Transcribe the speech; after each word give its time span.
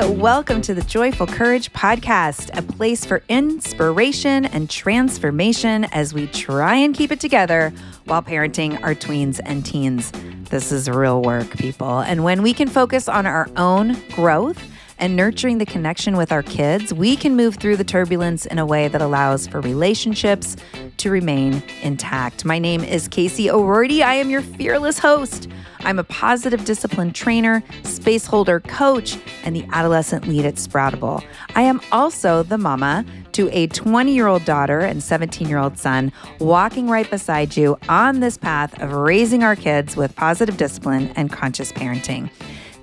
welcome 0.00 0.62
to 0.62 0.72
the 0.72 0.80
Joyful 0.80 1.26
Courage 1.26 1.70
Podcast, 1.74 2.48
a 2.56 2.62
place 2.62 3.04
for 3.04 3.22
inspiration 3.28 4.46
and 4.46 4.70
transformation 4.70 5.84
as 5.84 6.14
we 6.14 6.28
try 6.28 6.76
and 6.76 6.94
keep 6.94 7.12
it 7.12 7.20
together 7.20 7.74
while 8.06 8.22
parenting 8.22 8.82
our 8.82 8.94
tweens 8.94 9.38
and 9.44 9.66
teens. 9.66 10.10
This 10.48 10.72
is 10.72 10.88
real 10.88 11.20
work, 11.20 11.58
people. 11.58 11.98
And 11.98 12.24
when 12.24 12.40
we 12.40 12.54
can 12.54 12.68
focus 12.68 13.06
on 13.06 13.26
our 13.26 13.50
own 13.58 14.00
growth, 14.12 14.64
and 15.02 15.16
nurturing 15.16 15.58
the 15.58 15.66
connection 15.66 16.16
with 16.16 16.30
our 16.30 16.44
kids, 16.44 16.94
we 16.94 17.16
can 17.16 17.34
move 17.34 17.56
through 17.56 17.76
the 17.76 17.82
turbulence 17.82 18.46
in 18.46 18.60
a 18.60 18.64
way 18.64 18.86
that 18.86 19.02
allows 19.02 19.48
for 19.48 19.60
relationships 19.60 20.54
to 20.98 21.10
remain 21.10 21.60
intact. 21.82 22.44
My 22.44 22.60
name 22.60 22.84
is 22.84 23.08
Casey 23.08 23.50
O'Roarty. 23.50 24.04
I 24.04 24.14
am 24.14 24.30
your 24.30 24.42
fearless 24.42 25.00
host. 25.00 25.48
I'm 25.80 25.98
a 25.98 26.04
positive 26.04 26.64
discipline 26.64 27.12
trainer, 27.12 27.64
space 27.82 28.26
holder 28.26 28.60
coach, 28.60 29.18
and 29.42 29.56
the 29.56 29.66
adolescent 29.72 30.28
lead 30.28 30.44
at 30.44 30.54
Sproutable. 30.54 31.24
I 31.56 31.62
am 31.62 31.80
also 31.90 32.44
the 32.44 32.56
mama 32.56 33.04
to 33.32 33.50
a 33.50 33.66
20 33.66 34.14
year 34.14 34.28
old 34.28 34.44
daughter 34.44 34.78
and 34.78 35.02
17 35.02 35.48
year 35.48 35.58
old 35.58 35.78
son, 35.78 36.12
walking 36.38 36.88
right 36.88 37.10
beside 37.10 37.56
you 37.56 37.76
on 37.88 38.20
this 38.20 38.38
path 38.38 38.80
of 38.80 38.92
raising 38.92 39.42
our 39.42 39.56
kids 39.56 39.96
with 39.96 40.14
positive 40.14 40.56
discipline 40.56 41.12
and 41.16 41.32
conscious 41.32 41.72
parenting. 41.72 42.30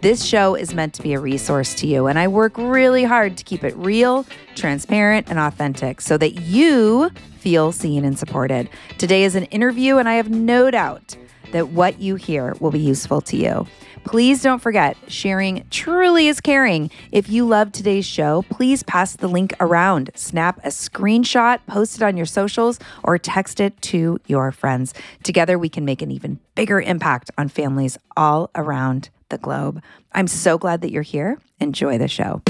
This 0.02 0.24
show 0.24 0.56
is 0.56 0.74
meant 0.74 0.94
to 0.94 1.02
be 1.02 1.12
a 1.12 1.20
resource 1.20 1.76
to 1.76 1.88
you, 1.88 2.08
and 2.08 2.18
I 2.18 2.30
work 2.30 2.58
really 2.58 3.04
hard 3.04 3.36
to 3.36 3.44
keep 3.44 3.66
it 3.66 3.76
real, 3.76 4.26
transparent, 4.56 5.28
and 5.30 5.38
authentic 5.38 6.00
so 6.00 6.18
that 6.18 6.40
you 6.40 7.10
feel 7.40 7.74
seen 7.74 8.06
and 8.06 8.18
supported. 8.18 8.70
Today 8.98 9.26
is 9.26 9.36
an 9.36 9.44
interview, 9.46 9.98
and 9.98 10.08
I 10.08 10.14
have 10.14 10.30
no 10.30 10.72
doubt 10.72 11.18
that 11.52 11.72
what 11.72 12.00
you 12.00 12.16
hear 12.16 12.56
will 12.62 12.72
be 12.72 12.80
useful 12.80 13.20
to 13.20 13.36
you. 13.36 13.68
Please 14.06 14.42
don't 14.42 14.62
forget, 14.62 14.96
sharing 15.10 15.68
truly 15.70 16.30
is 16.30 16.40
caring. 16.40 16.90
If 17.12 17.28
you 17.28 17.46
love 17.46 17.74
today's 17.74 18.06
show, 18.06 18.46
please 18.50 18.84
pass 18.84 19.18
the 19.18 19.28
link 19.28 19.54
around, 19.60 20.12
snap 20.16 20.60
a 20.64 20.70
screenshot, 20.70 21.60
post 21.68 21.98
it 21.98 22.04
on 22.04 22.16
your 22.16 22.26
socials, 22.26 22.80
or 23.04 23.18
text 23.18 23.60
it 23.60 23.82
to 23.82 24.18
your 24.28 24.54
friends. 24.54 24.94
Together, 25.24 25.60
we 25.60 25.68
can 25.68 25.84
make 25.84 26.02
an 26.02 26.10
even 26.10 26.40
bigger 26.56 26.80
impact 26.80 27.32
on 27.38 27.50
families 27.50 27.98
all 28.16 28.50
around 28.56 29.10
the 29.30 29.38
globe. 29.38 29.82
I'm 30.12 30.28
so 30.28 30.58
glad 30.58 30.82
that 30.82 30.92
you're 30.92 31.02
here. 31.02 31.38
Enjoy 31.60 31.98
the 31.98 32.08
show. 32.08 32.42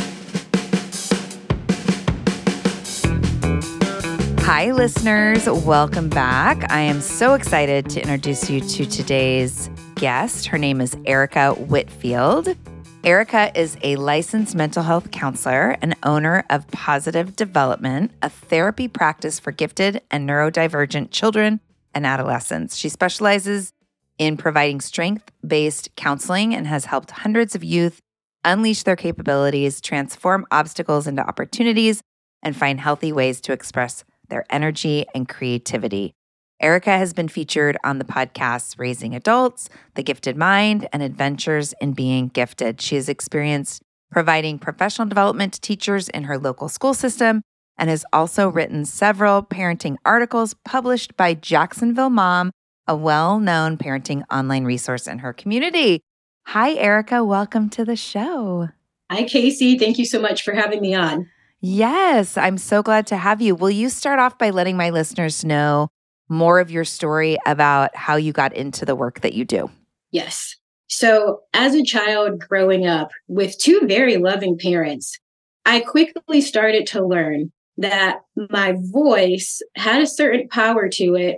Hi, 4.42 4.72
listeners. 4.72 5.46
Welcome 5.46 6.10
back. 6.10 6.72
I 6.72 6.80
am 6.80 7.02
so 7.02 7.34
excited 7.34 7.90
to 7.92 8.02
introduce 8.02 8.50
you 8.50 8.60
to 8.62 8.86
today's 8.86 9.70
guest. 9.96 10.48
Her 10.48 10.58
name 10.58 10.82
is 10.82 10.98
Erica 11.06 11.54
Whitfield. 11.54 12.56
Erica 13.04 13.58
is 13.58 13.78
a 13.84 13.96
licensed 13.96 14.56
mental 14.56 14.84
health 14.84 15.12
counselor 15.12 15.78
and 15.82 15.96
owner 16.04 16.44
of 16.50 16.68
Positive 16.68 17.36
Development, 17.36 18.12
a 18.22 18.30
therapy 18.30 18.88
practice 18.88 19.40
for 19.40 19.52
gifted 19.52 20.02
and 20.12 20.28
neurodivergent 20.28 21.12
children 21.12 21.62
and 21.94 22.06
adolescents. 22.06 22.76
She 22.76 22.90
specializes 22.90 23.72
in 24.20 24.38
providing 24.38 24.82
strength 24.82 25.32
based 25.46 25.90
counseling 25.96 26.54
and 26.54 26.68
has 26.68 26.86
helped 26.86 27.10
hundreds 27.10 27.56
of 27.56 27.64
youth 27.64 28.00
unleash 28.44 28.84
their 28.84 28.96
capabilities, 28.96 29.82
transform 29.82 30.46
obstacles 30.52 31.08
into 31.08 31.28
opportunities, 31.28 32.02
and 32.44 32.56
find 32.56 32.80
healthy 32.80 33.12
ways 33.12 33.42
to 33.42 33.54
express 33.54 34.04
their 34.30 34.46
energy 34.50 35.06
and 35.16 35.28
creativity. 35.28 36.14
Erica 36.62 36.92
has 36.92 37.14
been 37.14 37.30
featured 37.30 37.78
on 37.84 38.00
the 38.00 38.06
podcasts 38.06 38.78
Raising 38.78 39.16
Adults, 39.16 39.70
The 39.96 40.04
Gifted 40.04 40.36
Mind, 40.36 40.88
and 40.92 41.02
Adventures 41.02 41.74
in 41.82 41.94
Being 41.94 42.28
Gifted. 42.28 42.82
She 42.82 42.96
has 42.96 43.08
experienced 43.08 43.82
providing 44.12 44.60
professional 44.60 45.08
development 45.08 45.54
to 45.54 45.62
teachers 45.62 46.10
in 46.10 46.24
her 46.24 46.38
local 46.38 46.68
school 46.68 46.94
system 46.94 47.42
and 47.78 47.90
has 47.90 48.06
also 48.12 48.50
written 48.50 48.84
several 48.84 49.42
parenting 49.42 49.96
articles 50.06 50.54
published 50.66 51.16
by 51.16 51.34
Jacksonville 51.34 52.10
Mom 52.10 52.52
a 52.90 52.96
well 52.96 53.40
known 53.40 53.78
parenting 53.78 54.24
online 54.32 54.66
resource 54.66 55.08
in 55.08 55.20
her 55.20 55.32
community. 55.32 56.02
Hi, 56.48 56.74
Erica. 56.74 57.24
Welcome 57.24 57.70
to 57.70 57.86
the 57.86 57.96
show. 57.96 58.70
Hi, 59.12 59.24
Casey. 59.24 59.78
Thank 59.78 60.00
you 60.00 60.06
so 60.06 60.20
much 60.20 60.42
for 60.42 60.54
having 60.54 60.82
me 60.82 60.96
on. 60.96 61.30
Yes, 61.62 62.36
I'm 62.36 62.58
so 62.58 62.82
glad 62.82 63.06
to 63.08 63.18
have 63.18 63.42
you. 63.42 63.54
Will 63.54 63.70
you 63.70 63.90
start 63.90 64.18
off 64.18 64.40
by 64.40 64.50
letting 64.50 64.76
my 64.76 64.90
listeners 64.90 65.46
know 65.46 65.90
more 66.30 66.60
of 66.60 66.72
your 66.72 66.84
story 66.84 67.38
about 67.46 67.96
how 67.96 68.16
you 68.16 68.34
got 68.34 68.54
into 68.54 68.86
the 68.86 68.96
work 68.96 69.22
that 69.22 69.34
you 69.34 69.46
do? 69.46 69.70
Yes. 70.10 70.56
So, 70.88 71.42
as 71.54 71.76
a 71.76 71.84
child 71.84 72.40
growing 72.40 72.88
up 72.88 73.12
with 73.28 73.60
two 73.60 73.82
very 73.84 74.18
loving 74.18 74.58
parents, 74.58 75.20
I 75.64 75.82
quickly 75.82 76.42
started 76.42 76.88
to 76.88 77.06
learn 77.06 77.52
that 77.78 78.22
my 78.50 78.76
voice 78.92 79.62
had 79.76 80.02
a 80.02 80.08
certain 80.08 80.48
power 80.48 80.90
to 80.90 81.14
it 81.14 81.38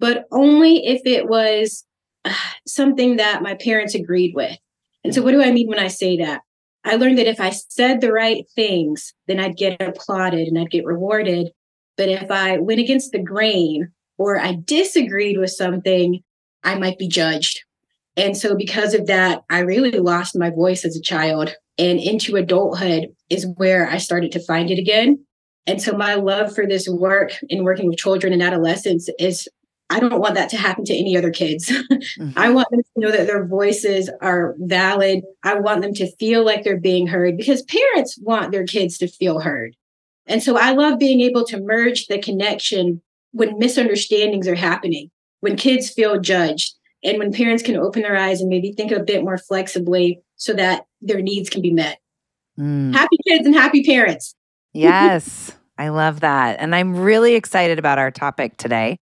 but 0.00 0.24
only 0.32 0.86
if 0.86 1.02
it 1.04 1.28
was 1.28 1.84
uh, 2.24 2.34
something 2.66 3.16
that 3.16 3.42
my 3.42 3.54
parents 3.54 3.94
agreed 3.94 4.34
with. 4.34 4.56
And 5.04 5.14
so, 5.14 5.22
what 5.22 5.32
do 5.32 5.42
I 5.42 5.52
mean 5.52 5.68
when 5.68 5.78
I 5.78 5.88
say 5.88 6.16
that? 6.16 6.40
I 6.84 6.96
learned 6.96 7.18
that 7.18 7.28
if 7.28 7.40
I 7.40 7.50
said 7.50 8.00
the 8.00 8.12
right 8.12 8.44
things, 8.54 9.12
then 9.28 9.38
I'd 9.38 9.56
get 9.56 9.80
applauded 9.80 10.48
and 10.48 10.58
I'd 10.58 10.70
get 10.70 10.86
rewarded. 10.86 11.52
But 11.96 12.08
if 12.08 12.30
I 12.30 12.58
went 12.58 12.80
against 12.80 13.12
the 13.12 13.22
grain 13.22 13.92
or 14.18 14.38
I 14.38 14.56
disagreed 14.64 15.38
with 15.38 15.50
something, 15.50 16.22
I 16.64 16.78
might 16.78 16.98
be 16.98 17.08
judged. 17.08 17.62
And 18.16 18.36
so, 18.36 18.56
because 18.56 18.94
of 18.94 19.06
that, 19.06 19.42
I 19.50 19.60
really 19.60 19.92
lost 19.92 20.38
my 20.38 20.50
voice 20.50 20.84
as 20.84 20.96
a 20.96 21.02
child. 21.02 21.54
And 21.78 21.98
into 21.98 22.36
adulthood 22.36 23.08
is 23.30 23.46
where 23.56 23.88
I 23.88 23.96
started 23.98 24.32
to 24.32 24.44
find 24.44 24.70
it 24.70 24.78
again. 24.78 25.24
And 25.66 25.80
so, 25.80 25.92
my 25.92 26.14
love 26.14 26.54
for 26.54 26.66
this 26.66 26.88
work 26.88 27.32
in 27.48 27.64
working 27.64 27.88
with 27.88 27.98
children 27.98 28.32
and 28.32 28.42
adolescents 28.42 29.08
is 29.18 29.48
I 29.90 29.98
don't 29.98 30.20
want 30.20 30.36
that 30.36 30.48
to 30.50 30.56
happen 30.56 30.84
to 30.84 30.96
any 30.96 31.16
other 31.16 31.32
kids. 31.32 31.68
mm-hmm. 31.92 32.30
I 32.36 32.50
want 32.50 32.68
them 32.70 32.80
to 32.80 33.00
know 33.00 33.10
that 33.10 33.26
their 33.26 33.44
voices 33.44 34.08
are 34.22 34.54
valid. 34.58 35.22
I 35.42 35.58
want 35.58 35.82
them 35.82 35.92
to 35.94 36.10
feel 36.16 36.44
like 36.44 36.62
they're 36.62 36.78
being 36.78 37.08
heard 37.08 37.36
because 37.36 37.62
parents 37.62 38.16
want 38.22 38.52
their 38.52 38.64
kids 38.64 38.98
to 38.98 39.08
feel 39.08 39.40
heard. 39.40 39.74
And 40.26 40.42
so 40.42 40.56
I 40.56 40.70
love 40.70 41.00
being 41.00 41.20
able 41.22 41.44
to 41.46 41.60
merge 41.60 42.06
the 42.06 42.20
connection 42.20 43.02
when 43.32 43.58
misunderstandings 43.58 44.46
are 44.46 44.54
happening, 44.54 45.10
when 45.40 45.56
kids 45.56 45.90
feel 45.90 46.20
judged, 46.20 46.74
and 47.02 47.18
when 47.18 47.32
parents 47.32 47.62
can 47.62 47.76
open 47.76 48.02
their 48.02 48.16
eyes 48.16 48.40
and 48.40 48.48
maybe 48.48 48.72
think 48.72 48.92
a 48.92 49.02
bit 49.02 49.24
more 49.24 49.38
flexibly 49.38 50.20
so 50.36 50.52
that 50.52 50.86
their 51.00 51.20
needs 51.20 51.50
can 51.50 51.62
be 51.62 51.72
met. 51.72 51.98
Mm. 52.58 52.94
Happy 52.94 53.16
kids 53.26 53.44
and 53.44 53.54
happy 53.56 53.82
parents. 53.82 54.34
yes, 54.72 55.52
I 55.78 55.88
love 55.88 56.20
that. 56.20 56.60
And 56.60 56.76
I'm 56.76 56.94
really 56.94 57.34
excited 57.34 57.80
about 57.80 57.98
our 57.98 58.12
topic 58.12 58.56
today 58.56 58.98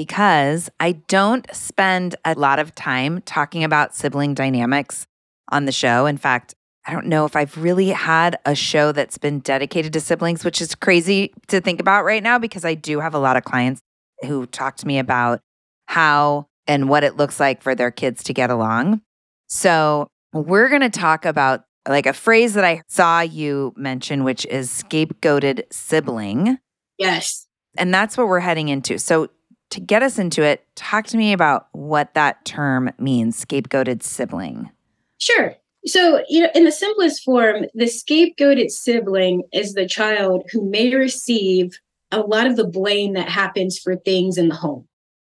because 0.00 0.70
I 0.80 0.92
don't 0.92 1.46
spend 1.54 2.16
a 2.24 2.32
lot 2.34 2.58
of 2.58 2.74
time 2.74 3.20
talking 3.26 3.64
about 3.64 3.94
sibling 3.94 4.32
dynamics 4.32 5.06
on 5.50 5.66
the 5.66 5.72
show. 5.72 6.06
In 6.06 6.16
fact, 6.16 6.54
I 6.86 6.92
don't 6.92 7.04
know 7.04 7.26
if 7.26 7.36
I've 7.36 7.54
really 7.58 7.90
had 7.90 8.38
a 8.46 8.54
show 8.54 8.92
that's 8.92 9.18
been 9.18 9.40
dedicated 9.40 9.92
to 9.92 10.00
siblings, 10.00 10.42
which 10.42 10.62
is 10.62 10.74
crazy 10.74 11.34
to 11.48 11.60
think 11.60 11.80
about 11.80 12.06
right 12.06 12.22
now 12.22 12.38
because 12.38 12.64
I 12.64 12.72
do 12.72 13.00
have 13.00 13.12
a 13.12 13.18
lot 13.18 13.36
of 13.36 13.44
clients 13.44 13.82
who 14.24 14.46
talk 14.46 14.78
to 14.78 14.86
me 14.86 14.98
about 14.98 15.42
how 15.84 16.46
and 16.66 16.88
what 16.88 17.04
it 17.04 17.18
looks 17.18 17.38
like 17.38 17.60
for 17.60 17.74
their 17.74 17.90
kids 17.90 18.22
to 18.22 18.32
get 18.32 18.48
along. 18.48 19.02
So, 19.48 20.08
we're 20.32 20.70
going 20.70 20.80
to 20.80 20.88
talk 20.88 21.26
about 21.26 21.64
like 21.86 22.06
a 22.06 22.14
phrase 22.14 22.54
that 22.54 22.64
I 22.64 22.80
saw 22.88 23.20
you 23.20 23.74
mention, 23.76 24.24
which 24.24 24.46
is 24.46 24.70
scapegoated 24.70 25.64
sibling. 25.70 26.56
Yes. 26.96 27.46
And 27.76 27.92
that's 27.92 28.16
what 28.16 28.28
we're 28.28 28.40
heading 28.40 28.70
into. 28.70 28.98
So, 28.98 29.28
to 29.70 29.80
get 29.80 30.02
us 30.02 30.18
into 30.18 30.42
it, 30.42 30.64
talk 30.74 31.06
to 31.06 31.16
me 31.16 31.32
about 31.32 31.68
what 31.72 32.14
that 32.14 32.44
term 32.44 32.90
means 32.98 33.42
scapegoated 33.44 34.02
sibling. 34.02 34.70
Sure. 35.18 35.54
So, 35.86 36.22
you 36.28 36.40
know, 36.40 36.50
in 36.54 36.64
the 36.64 36.72
simplest 36.72 37.22
form, 37.24 37.64
the 37.74 37.86
scapegoated 37.86 38.70
sibling 38.70 39.44
is 39.52 39.72
the 39.72 39.86
child 39.86 40.44
who 40.52 40.68
may 40.68 40.94
receive 40.94 41.78
a 42.12 42.20
lot 42.20 42.46
of 42.46 42.56
the 42.56 42.66
blame 42.66 43.14
that 43.14 43.28
happens 43.28 43.78
for 43.78 43.96
things 43.96 44.36
in 44.36 44.48
the 44.48 44.54
home. 44.54 44.86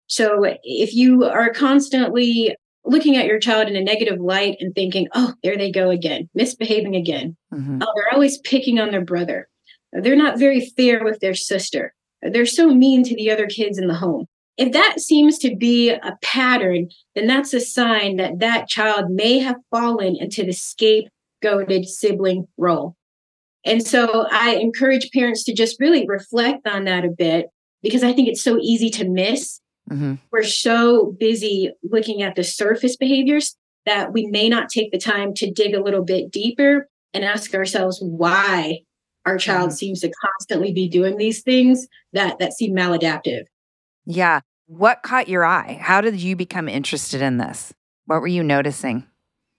So, 0.08 0.44
if 0.64 0.94
you 0.94 1.24
are 1.24 1.52
constantly 1.52 2.56
looking 2.84 3.18
at 3.18 3.26
your 3.26 3.40
child 3.40 3.68
in 3.68 3.76
a 3.76 3.84
negative 3.84 4.20
light 4.20 4.58
and 4.60 4.76
thinking, 4.76 5.08
oh, 5.16 5.34
there 5.44 5.58
they 5.58 5.72
go 5.72 5.90
again, 5.90 6.30
misbehaving 6.36 6.96
again. 6.96 7.36
Mm-hmm. 7.52 7.80
Oh, 7.82 7.92
they're 7.96 8.14
always 8.14 8.38
picking 8.40 8.80
on 8.80 8.92
their 8.92 9.04
brother. 9.04 9.50
They're 9.92 10.16
not 10.16 10.38
very 10.38 10.70
fair 10.78 11.04
with 11.04 11.20
their 11.22 11.34
sister. 11.34 11.96
They're 12.32 12.46
so 12.46 12.70
mean 12.74 13.04
to 13.04 13.16
the 13.16 13.32
other 13.32 13.48
kids 13.48 13.78
in 13.78 13.88
the 13.88 13.96
home. 13.96 14.26
If 14.58 14.72
that 14.72 15.00
seems 15.00 15.38
to 15.40 15.56
be 15.56 15.90
a 15.90 16.18
pattern, 16.22 16.90
then 17.14 17.28
that's 17.28 17.54
a 17.54 17.60
sign 17.60 18.16
that 18.18 18.40
that 18.40 18.70
child 18.70 19.12
may 19.12 19.40
have 19.40 19.58
fallen 19.70 20.16
into 20.16 20.44
the 20.44 20.54
scapegoated 20.54 21.86
sibling 21.86 22.48
role. 22.58 22.96
And 23.66 23.86
so 23.86 24.28
I 24.32 24.56
encourage 24.56 25.12
parents 25.12 25.44
to 25.46 25.54
just 25.54 25.80
really 25.80 26.06
reflect 26.08 26.68
on 26.68 26.86
that 26.86 27.04
a 27.04 27.10
bit 27.10 27.48
because 27.82 28.04
I 28.04 28.14
think 28.14 28.30
it's 28.30 28.44
so 28.44 28.58
easy 28.62 28.90
to 28.92 29.10
miss. 29.10 29.60
Mm-hmm. 29.92 30.16
We're 30.32 30.44
so 30.44 31.16
busy 31.20 31.72
looking 31.84 32.22
at 32.22 32.36
the 32.36 32.44
surface 32.44 32.96
behaviors 32.96 33.56
that 33.86 34.14
we 34.14 34.28
may 34.28 34.50
not 34.50 34.70
take 34.70 34.92
the 34.92 34.98
time 34.98 35.34
to 35.36 35.52
dig 35.52 35.74
a 35.76 35.84
little 35.84 36.04
bit 36.04 36.32
deeper 36.32 36.88
and 37.14 37.24
ask 37.24 37.54
ourselves 37.54 38.00
why 38.02 38.80
our 39.26 39.38
child 39.38 39.70
mm-hmm. 39.70 39.76
seems 39.76 40.00
to 40.02 40.12
constantly 40.22 40.74
be 40.74 40.88
doing 40.88 41.18
these 41.18 41.42
things 41.42 41.88
that 42.14 42.40
that 42.40 42.54
seem 42.54 42.76
maladaptive. 42.76 43.44
Yeah. 44.06 44.42
What 44.68 45.04
caught 45.04 45.28
your 45.28 45.46
eye? 45.46 45.80
How 45.82 46.02
did 46.02 46.20
you 46.20 46.36
become 46.36 46.68
interested 46.68 47.22
in 47.22 47.38
this? 47.38 47.74
What 48.06 48.22
were 48.22 48.28
you 48.28 48.44
noticing? 48.44 49.06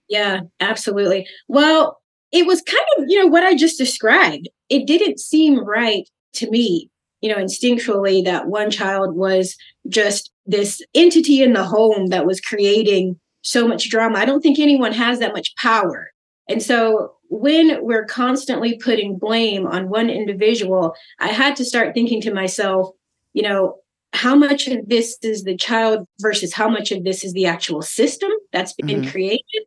Yeah, 0.09 0.41
absolutely. 0.59 1.27
Well, 1.47 1.99
it 2.31 2.45
was 2.45 2.61
kind 2.61 2.85
of, 2.97 3.05
you 3.07 3.19
know, 3.19 3.27
what 3.27 3.43
I 3.43 3.55
just 3.55 3.77
described. 3.77 4.49
It 4.69 4.85
didn't 4.85 5.19
seem 5.19 5.63
right 5.63 6.07
to 6.33 6.49
me, 6.49 6.89
you 7.21 7.29
know, 7.29 7.41
instinctually 7.41 8.23
that 8.25 8.47
one 8.47 8.69
child 8.69 9.15
was 9.15 9.55
just 9.87 10.31
this 10.45 10.81
entity 10.93 11.41
in 11.41 11.53
the 11.53 11.63
home 11.63 12.07
that 12.07 12.25
was 12.25 12.41
creating 12.41 13.19
so 13.41 13.67
much 13.67 13.89
drama. 13.89 14.19
I 14.19 14.25
don't 14.25 14.41
think 14.41 14.59
anyone 14.59 14.93
has 14.93 15.19
that 15.19 15.33
much 15.33 15.53
power. 15.55 16.11
And 16.49 16.61
so 16.61 17.13
when 17.29 17.83
we're 17.83 18.05
constantly 18.05 18.77
putting 18.77 19.17
blame 19.17 19.67
on 19.67 19.89
one 19.89 20.09
individual, 20.09 20.95
I 21.19 21.29
had 21.29 21.55
to 21.57 21.65
start 21.65 21.93
thinking 21.93 22.21
to 22.21 22.33
myself, 22.33 22.89
you 23.33 23.43
know, 23.43 23.75
how 24.13 24.35
much 24.35 24.67
of 24.67 24.87
this 24.87 25.17
is 25.21 25.43
the 25.43 25.55
child 25.55 26.07
versus 26.19 26.53
how 26.53 26.69
much 26.69 26.91
of 26.91 27.03
this 27.03 27.23
is 27.23 27.33
the 27.33 27.45
actual 27.45 27.81
system 27.81 28.31
that's 28.51 28.73
been 28.73 28.87
mm-hmm. 28.87 29.11
created 29.11 29.65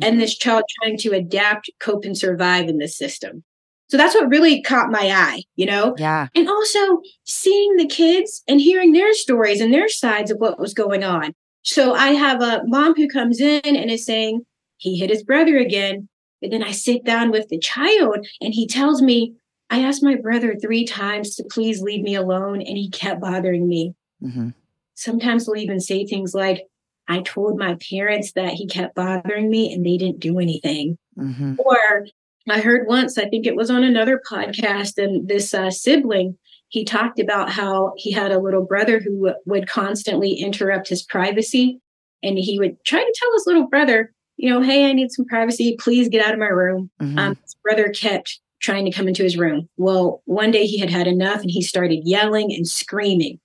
and 0.00 0.20
this 0.20 0.36
child 0.36 0.62
trying 0.80 0.96
to 0.98 1.10
adapt, 1.10 1.70
cope, 1.80 2.04
and 2.04 2.16
survive 2.16 2.68
in 2.68 2.78
this 2.78 2.96
system. 2.96 3.42
So 3.88 3.96
that's 3.96 4.14
what 4.14 4.28
really 4.28 4.62
caught 4.62 4.90
my 4.90 5.10
eye, 5.10 5.42
you 5.56 5.64
know? 5.64 5.94
Yeah. 5.98 6.28
And 6.34 6.48
also 6.48 7.00
seeing 7.24 7.76
the 7.76 7.86
kids 7.86 8.42
and 8.46 8.60
hearing 8.60 8.92
their 8.92 9.14
stories 9.14 9.60
and 9.60 9.72
their 9.72 9.88
sides 9.88 10.30
of 10.30 10.38
what 10.38 10.60
was 10.60 10.74
going 10.74 11.02
on. 11.02 11.32
So 11.62 11.94
I 11.94 12.08
have 12.08 12.42
a 12.42 12.62
mom 12.66 12.94
who 12.94 13.08
comes 13.08 13.40
in 13.40 13.60
and 13.64 13.90
is 13.90 14.04
saying, 14.04 14.42
he 14.76 14.98
hit 14.98 15.10
his 15.10 15.22
brother 15.24 15.56
again. 15.56 16.08
But 16.40 16.50
then 16.50 16.62
I 16.62 16.70
sit 16.70 17.04
down 17.04 17.30
with 17.30 17.48
the 17.48 17.58
child 17.58 18.26
and 18.40 18.54
he 18.54 18.66
tells 18.66 19.02
me, 19.02 19.34
I 19.70 19.82
asked 19.82 20.02
my 20.02 20.14
brother 20.14 20.54
three 20.54 20.84
times 20.84 21.34
to 21.36 21.44
please 21.50 21.82
leave 21.82 22.02
me 22.02 22.14
alone, 22.14 22.62
and 22.62 22.78
he 22.78 22.88
kept 22.88 23.20
bothering 23.20 23.68
me. 23.68 23.94
Mm-hmm. 24.22 24.50
Sometimes 24.94 25.44
he'll 25.44 25.56
even 25.56 25.80
say 25.80 26.06
things 26.06 26.34
like, 26.34 26.62
I 27.06 27.20
told 27.20 27.58
my 27.58 27.76
parents 27.90 28.32
that 28.32 28.54
he 28.54 28.66
kept 28.66 28.94
bothering 28.94 29.50
me 29.50 29.72
and 29.72 29.84
they 29.84 29.96
didn't 29.96 30.20
do 30.20 30.38
anything. 30.38 30.96
Mm-hmm. 31.18 31.56
Or 31.58 32.06
I 32.48 32.60
heard 32.60 32.86
once, 32.86 33.18
I 33.18 33.28
think 33.28 33.46
it 33.46 33.56
was 33.56 33.70
on 33.70 33.84
another 33.84 34.20
podcast, 34.30 34.96
and 34.96 35.28
this 35.28 35.52
uh, 35.52 35.70
sibling, 35.70 36.38
he 36.68 36.84
talked 36.84 37.18
about 37.18 37.50
how 37.50 37.92
he 37.96 38.12
had 38.12 38.32
a 38.32 38.40
little 38.40 38.64
brother 38.64 39.00
who 39.00 39.32
would 39.46 39.68
constantly 39.68 40.34
interrupt 40.34 40.88
his 40.88 41.02
privacy. 41.02 41.80
And 42.22 42.36
he 42.36 42.58
would 42.58 42.82
try 42.84 42.98
to 42.98 43.14
tell 43.16 43.32
his 43.32 43.44
little 43.46 43.68
brother, 43.68 44.12
you 44.38 44.48
know, 44.48 44.62
hey, 44.62 44.88
I 44.88 44.92
need 44.92 45.10
some 45.10 45.26
privacy. 45.26 45.76
Please 45.78 46.08
get 46.08 46.24
out 46.24 46.32
of 46.32 46.38
my 46.38 46.46
room. 46.46 46.90
Mm-hmm. 47.02 47.18
Um, 47.18 47.36
his 47.42 47.56
brother 47.56 47.90
kept 47.90 48.40
trying 48.60 48.84
to 48.84 48.92
come 48.92 49.08
into 49.08 49.22
his 49.22 49.36
room. 49.36 49.68
Well, 49.76 50.22
one 50.24 50.50
day 50.52 50.64
he 50.64 50.78
had 50.78 50.90
had 50.90 51.06
enough 51.06 51.42
and 51.42 51.50
he 51.50 51.60
started 51.60 52.06
yelling 52.06 52.52
and 52.52 52.66
screaming. 52.66 53.40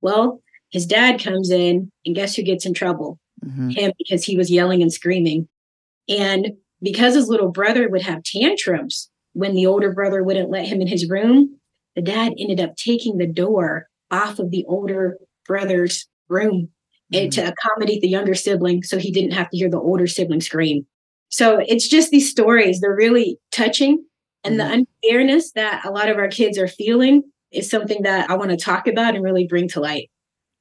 Well, 0.00 0.40
his 0.70 0.86
dad 0.86 1.22
comes 1.22 1.50
in, 1.50 1.90
and 2.06 2.14
guess 2.14 2.36
who 2.36 2.42
gets 2.42 2.66
in 2.66 2.74
trouble? 2.74 3.18
Mm-hmm. 3.44 3.70
Him, 3.70 3.92
because 3.98 4.24
he 4.24 4.36
was 4.36 4.50
yelling 4.50 4.80
and 4.80 4.92
screaming. 4.92 5.48
And 6.08 6.52
because 6.80 7.14
his 7.14 7.28
little 7.28 7.50
brother 7.50 7.88
would 7.88 8.02
have 8.02 8.22
tantrums 8.22 9.10
when 9.32 9.54
the 9.54 9.66
older 9.66 9.92
brother 9.92 10.22
wouldn't 10.22 10.50
let 10.50 10.66
him 10.66 10.80
in 10.80 10.86
his 10.86 11.08
room, 11.08 11.58
the 11.96 12.02
dad 12.02 12.32
ended 12.38 12.60
up 12.60 12.76
taking 12.76 13.18
the 13.18 13.26
door 13.26 13.88
off 14.10 14.38
of 14.38 14.50
the 14.50 14.64
older 14.68 15.18
brother's 15.46 16.06
room 16.28 16.68
mm-hmm. 17.12 17.28
to 17.30 17.52
accommodate 17.52 18.00
the 18.00 18.08
younger 18.08 18.34
sibling 18.34 18.82
so 18.82 18.98
he 18.98 19.10
didn't 19.10 19.32
have 19.32 19.50
to 19.50 19.56
hear 19.56 19.70
the 19.70 19.80
older 19.80 20.06
sibling 20.06 20.40
scream. 20.40 20.86
So 21.30 21.60
it's 21.66 21.88
just 21.88 22.10
these 22.10 22.30
stories, 22.30 22.80
they're 22.80 22.94
really 22.94 23.38
touching. 23.52 24.04
And 24.44 24.58
mm-hmm. 24.58 24.68
the 24.68 24.86
unfairness 25.04 25.52
that 25.52 25.84
a 25.84 25.90
lot 25.90 26.08
of 26.08 26.16
our 26.18 26.28
kids 26.28 26.58
are 26.58 26.68
feeling 26.68 27.22
is 27.50 27.70
something 27.70 28.02
that 28.02 28.30
I 28.30 28.36
want 28.36 28.50
to 28.50 28.56
talk 28.56 28.86
about 28.86 29.14
and 29.14 29.24
really 29.24 29.46
bring 29.46 29.68
to 29.68 29.80
light. 29.80 30.10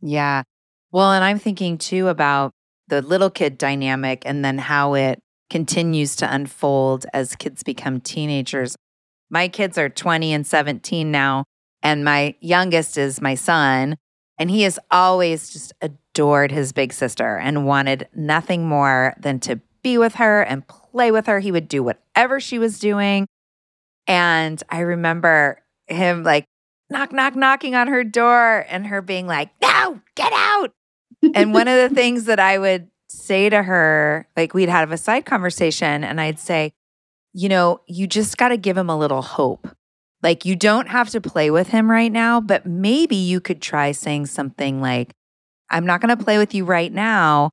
Yeah. 0.01 0.43
Well, 0.91 1.11
and 1.11 1.23
I'm 1.23 1.39
thinking 1.39 1.77
too 1.77 2.07
about 2.07 2.51
the 2.87 3.01
little 3.01 3.29
kid 3.29 3.57
dynamic 3.57 4.23
and 4.25 4.43
then 4.43 4.57
how 4.57 4.93
it 4.93 5.19
continues 5.49 6.15
to 6.17 6.33
unfold 6.33 7.05
as 7.13 7.35
kids 7.35 7.63
become 7.63 7.99
teenagers. 7.99 8.75
My 9.29 9.47
kids 9.47 9.77
are 9.77 9.89
20 9.89 10.33
and 10.33 10.47
17 10.47 11.11
now, 11.11 11.43
and 11.83 12.05
my 12.05 12.35
youngest 12.39 12.97
is 12.97 13.21
my 13.21 13.35
son. 13.35 13.97
And 14.39 14.51
he 14.51 14.63
is 14.63 14.79
always 14.91 15.49
just 15.49 15.73
adored 16.17 16.51
his 16.51 16.71
big 16.71 16.91
sister 16.91 17.37
and 17.37 17.67
wanted 17.67 18.07
nothing 18.15 18.67
more 18.67 19.13
than 19.19 19.39
to 19.39 19.59
be 19.83 19.99
with 19.99 20.15
her 20.15 20.41
and 20.41 20.67
play 20.67 21.11
with 21.11 21.27
her. 21.27 21.39
He 21.39 21.51
would 21.51 21.67
do 21.67 21.83
whatever 21.83 22.39
she 22.39 22.57
was 22.57 22.79
doing. 22.79 23.27
And 24.07 24.61
I 24.67 24.79
remember 24.79 25.61
him 25.85 26.23
like 26.23 26.45
knock, 26.89 27.11
knock, 27.11 27.35
knocking 27.35 27.75
on 27.75 27.87
her 27.87 28.03
door 28.03 28.65
and 28.67 28.87
her 28.87 29.03
being 29.03 29.27
like, 29.27 29.51
no, 29.61 30.01
get 30.15 30.33
out. 30.33 30.73
and 31.35 31.53
one 31.53 31.67
of 31.67 31.87
the 31.87 31.95
things 31.95 32.25
that 32.25 32.39
I 32.39 32.57
would 32.57 32.89
say 33.09 33.47
to 33.49 33.61
her, 33.61 34.27
like 34.35 34.55
we'd 34.55 34.69
have 34.69 34.91
a 34.91 34.97
side 34.97 35.23
conversation, 35.23 36.03
and 36.03 36.19
I'd 36.19 36.39
say, 36.39 36.73
you 37.33 37.47
know, 37.47 37.81
you 37.85 38.07
just 38.07 38.37
got 38.37 38.49
to 38.49 38.57
give 38.57 38.75
him 38.75 38.89
a 38.89 38.97
little 38.97 39.21
hope. 39.21 39.67
Like 40.23 40.45
you 40.45 40.55
don't 40.55 40.89
have 40.89 41.11
to 41.11 41.21
play 41.21 41.51
with 41.51 41.67
him 41.67 41.91
right 41.91 42.11
now, 42.11 42.41
but 42.41 42.65
maybe 42.65 43.15
you 43.15 43.39
could 43.39 43.61
try 43.61 43.91
saying 43.91 44.25
something 44.25 44.81
like, 44.81 45.13
I'm 45.69 45.85
not 45.85 46.01
going 46.01 46.15
to 46.15 46.23
play 46.23 46.37
with 46.37 46.53
you 46.53 46.65
right 46.65 46.91
now, 46.91 47.51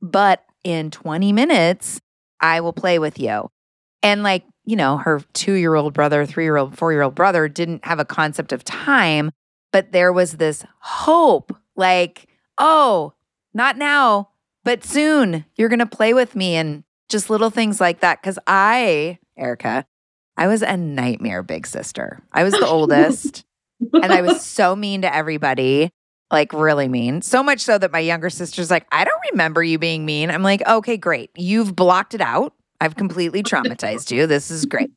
but 0.00 0.44
in 0.62 0.90
20 0.90 1.32
minutes, 1.32 2.00
I 2.40 2.60
will 2.60 2.72
play 2.72 2.98
with 2.98 3.18
you. 3.18 3.50
And 4.02 4.22
like 4.22 4.44
you 4.64 4.76
know, 4.76 4.96
her 4.98 5.20
two 5.32 5.54
year 5.54 5.74
old 5.74 5.94
brother, 5.94 6.24
three 6.24 6.44
year 6.44 6.56
old, 6.56 6.76
four 6.76 6.92
year 6.92 7.02
old 7.02 7.14
brother 7.14 7.48
didn't 7.48 7.84
have 7.84 7.98
a 7.98 8.04
concept 8.04 8.52
of 8.52 8.64
time, 8.64 9.30
but 9.72 9.92
there 9.92 10.12
was 10.12 10.32
this 10.32 10.64
hope 10.80 11.54
like, 11.76 12.28
oh, 12.58 13.12
not 13.52 13.76
now, 13.76 14.30
but 14.64 14.84
soon 14.84 15.44
you're 15.56 15.68
going 15.68 15.78
to 15.80 15.86
play 15.86 16.14
with 16.14 16.34
me 16.34 16.54
and 16.56 16.84
just 17.08 17.30
little 17.30 17.50
things 17.50 17.80
like 17.80 18.00
that. 18.00 18.22
Cause 18.22 18.38
I, 18.46 19.18
Erica, 19.36 19.84
I 20.36 20.46
was 20.46 20.62
a 20.62 20.76
nightmare 20.76 21.42
big 21.42 21.66
sister. 21.66 22.22
I 22.32 22.42
was 22.42 22.54
the 22.54 22.66
oldest 22.66 23.44
and 23.92 24.12
I 24.12 24.22
was 24.22 24.44
so 24.46 24.74
mean 24.74 25.02
to 25.02 25.14
everybody, 25.14 25.90
like 26.30 26.52
really 26.52 26.88
mean. 26.88 27.22
So 27.22 27.42
much 27.42 27.60
so 27.60 27.78
that 27.78 27.92
my 27.92 27.98
younger 27.98 28.30
sister's 28.30 28.70
like, 28.70 28.86
I 28.90 29.04
don't 29.04 29.20
remember 29.32 29.62
you 29.62 29.78
being 29.78 30.04
mean. 30.04 30.30
I'm 30.30 30.42
like, 30.42 30.66
okay, 30.66 30.96
great. 30.96 31.30
You've 31.36 31.76
blocked 31.76 32.14
it 32.14 32.20
out. 32.20 32.54
I've 32.80 32.96
completely 32.96 33.42
traumatized 33.42 34.10
you. 34.10 34.26
This 34.26 34.50
is 34.50 34.64
great. 34.64 34.90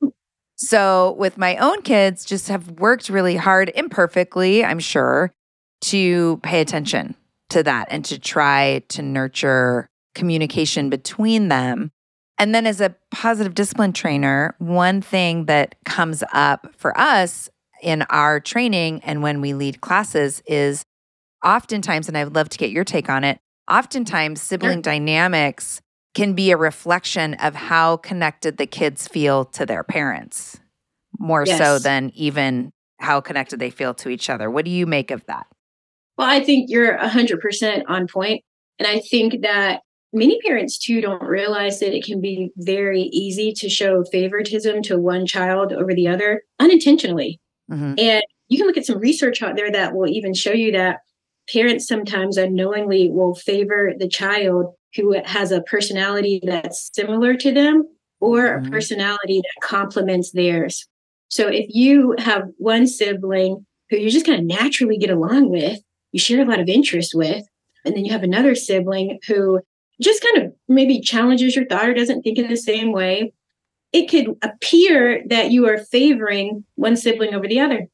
So, 0.59 1.15
with 1.19 1.37
my 1.37 1.55
own 1.57 1.83
kids, 1.83 2.25
just 2.25 2.47
have 2.47 2.71
worked 2.79 3.09
really 3.09 3.35
hard, 3.35 3.71
imperfectly, 3.75 4.65
I'm 4.65 4.79
sure, 4.79 5.31
to 5.81 6.37
pay 6.37 6.61
attention 6.61 7.15
to 7.49 7.61
that 7.61 7.87
and 7.91 8.03
to 8.05 8.17
try 8.17 8.83
to 8.89 9.03
nurture 9.03 9.87
communication 10.15 10.89
between 10.89 11.49
them. 11.49 11.91
And 12.39 12.55
then, 12.55 12.65
as 12.65 12.81
a 12.81 12.95
positive 13.11 13.53
discipline 13.53 13.93
trainer, 13.93 14.55
one 14.57 14.99
thing 14.99 15.45
that 15.45 15.75
comes 15.85 16.23
up 16.33 16.67
for 16.75 16.97
us 16.99 17.49
in 17.83 18.01
our 18.09 18.39
training 18.39 19.01
and 19.03 19.21
when 19.21 19.41
we 19.41 19.53
lead 19.53 19.81
classes 19.81 20.41
is 20.47 20.83
oftentimes, 21.47 22.07
and 22.07 22.17
I 22.17 22.23
would 22.23 22.35
love 22.35 22.49
to 22.49 22.57
get 22.57 22.71
your 22.71 22.83
take 22.83 23.09
on 23.09 23.23
it, 23.23 23.39
oftentimes 23.71 24.41
sibling 24.41 24.77
sure. 24.77 24.81
dynamics 24.81 25.81
can 26.13 26.33
be 26.33 26.51
a 26.51 26.57
reflection 26.57 27.35
of 27.35 27.55
how 27.55 27.97
connected 27.97 28.57
the 28.57 28.67
kids 28.67 29.07
feel 29.07 29.45
to 29.45 29.65
their 29.65 29.83
parents, 29.83 30.59
more 31.19 31.45
yes. 31.45 31.57
so 31.57 31.79
than 31.79 32.11
even 32.15 32.71
how 32.99 33.21
connected 33.21 33.59
they 33.59 33.69
feel 33.69 33.93
to 33.93 34.09
each 34.09 34.29
other. 34.29 34.49
What 34.49 34.65
do 34.65 34.71
you 34.71 34.85
make 34.85 35.11
of 35.11 35.25
that? 35.27 35.45
Well, 36.17 36.27
I 36.27 36.43
think 36.43 36.69
you're 36.69 36.97
100% 36.97 37.83
on 37.87 38.07
point. 38.07 38.43
And 38.79 38.87
I 38.87 38.99
think 38.99 39.41
that 39.43 39.81
many 40.11 40.39
parents 40.41 40.77
too 40.77 41.01
don't 41.01 41.21
realize 41.21 41.79
that 41.79 41.95
it 41.95 42.03
can 42.03 42.21
be 42.21 42.51
very 42.57 43.03
easy 43.03 43.53
to 43.53 43.69
show 43.69 44.03
favoritism 44.03 44.81
to 44.83 44.97
one 44.97 45.25
child 45.25 45.71
over 45.71 45.93
the 45.93 46.07
other 46.07 46.41
unintentionally. 46.59 47.39
Mm-hmm. 47.71 47.95
And 47.99 48.23
you 48.47 48.57
can 48.57 48.65
look 48.65 48.77
at 48.77 48.85
some 48.85 48.99
research 48.99 49.43
out 49.43 49.55
there 49.55 49.71
that 49.71 49.93
will 49.93 50.07
even 50.07 50.33
show 50.33 50.53
you 50.53 50.71
that 50.71 50.99
parents 51.51 51.87
sometimes 51.87 52.37
unknowingly 52.37 53.09
will 53.09 53.35
favor 53.35 53.93
the 53.97 54.07
child 54.07 54.73
who 54.95 55.15
has 55.25 55.51
a 55.51 55.61
personality 55.61 56.41
that's 56.43 56.89
similar 56.93 57.35
to 57.35 57.53
them 57.53 57.87
or 58.19 58.47
mm-hmm. 58.47 58.67
a 58.67 58.71
personality 58.71 59.41
that 59.41 59.67
complements 59.67 60.31
theirs. 60.31 60.87
So 61.29 61.47
if 61.47 61.65
you 61.69 62.15
have 62.19 62.43
one 62.57 62.87
sibling 62.87 63.65
who 63.89 63.97
you 63.97 64.09
just 64.09 64.25
kind 64.25 64.39
of 64.39 64.45
naturally 64.45 64.97
get 64.97 65.09
along 65.09 65.49
with, 65.49 65.79
you 66.11 66.19
share 66.19 66.41
a 66.41 66.45
lot 66.45 66.59
of 66.59 66.69
interest 66.69 67.13
with, 67.13 67.45
and 67.85 67.95
then 67.95 68.05
you 68.05 68.11
have 68.11 68.23
another 68.23 68.55
sibling 68.55 69.19
who 69.27 69.59
just 70.01 70.23
kind 70.23 70.45
of 70.45 70.53
maybe 70.67 70.99
challenges 70.99 71.55
your 71.55 71.65
thought 71.65 71.89
or 71.89 71.93
doesn't 71.93 72.21
think 72.21 72.37
in 72.37 72.47
the 72.47 72.57
same 72.57 72.91
way, 72.91 73.33
it 73.93 74.07
could 74.09 74.35
appear 74.41 75.23
that 75.27 75.51
you 75.51 75.67
are 75.67 75.77
favoring 75.77 76.63
one 76.75 76.95
sibling 76.95 77.33
over 77.33 77.47
the 77.47 77.59
other. 77.59 77.87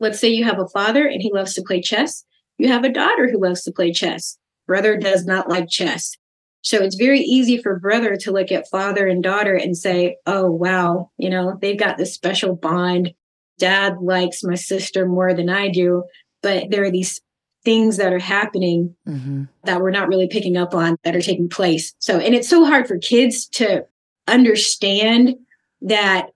Let's 0.00 0.20
say 0.20 0.28
you 0.28 0.44
have 0.44 0.58
a 0.58 0.68
father 0.68 1.06
and 1.06 1.22
he 1.22 1.32
loves 1.32 1.54
to 1.54 1.62
play 1.62 1.80
chess. 1.80 2.24
You 2.58 2.68
have 2.68 2.84
a 2.84 2.92
daughter 2.92 3.28
who 3.30 3.42
loves 3.42 3.62
to 3.64 3.72
play 3.72 3.92
chess. 3.92 4.38
Brother 4.66 4.96
does 4.96 5.24
not 5.24 5.48
like 5.48 5.68
chess. 5.68 6.16
So 6.62 6.78
it's 6.78 6.96
very 6.96 7.20
easy 7.20 7.58
for 7.58 7.78
brother 7.78 8.16
to 8.16 8.32
look 8.32 8.50
at 8.50 8.68
father 8.68 9.06
and 9.06 9.22
daughter 9.22 9.54
and 9.54 9.76
say, 9.76 10.16
oh, 10.26 10.50
wow, 10.50 11.10
you 11.16 11.30
know, 11.30 11.56
they've 11.60 11.78
got 11.78 11.96
this 11.96 12.12
special 12.12 12.56
bond. 12.56 13.14
Dad 13.58 13.98
likes 14.00 14.42
my 14.42 14.56
sister 14.56 15.06
more 15.06 15.32
than 15.32 15.48
I 15.48 15.68
do. 15.68 16.02
But 16.42 16.70
there 16.70 16.82
are 16.82 16.90
these 16.90 17.20
things 17.64 17.98
that 17.98 18.12
are 18.12 18.18
happening 18.18 18.96
mm-hmm. 19.06 19.44
that 19.64 19.80
we're 19.80 19.90
not 19.90 20.08
really 20.08 20.28
picking 20.28 20.56
up 20.56 20.74
on 20.74 20.96
that 21.04 21.14
are 21.14 21.20
taking 21.20 21.48
place. 21.48 21.94
So, 21.98 22.18
and 22.18 22.34
it's 22.34 22.48
so 22.48 22.64
hard 22.64 22.88
for 22.88 22.98
kids 22.98 23.46
to 23.50 23.86
understand 24.26 25.36
that, 25.82 26.30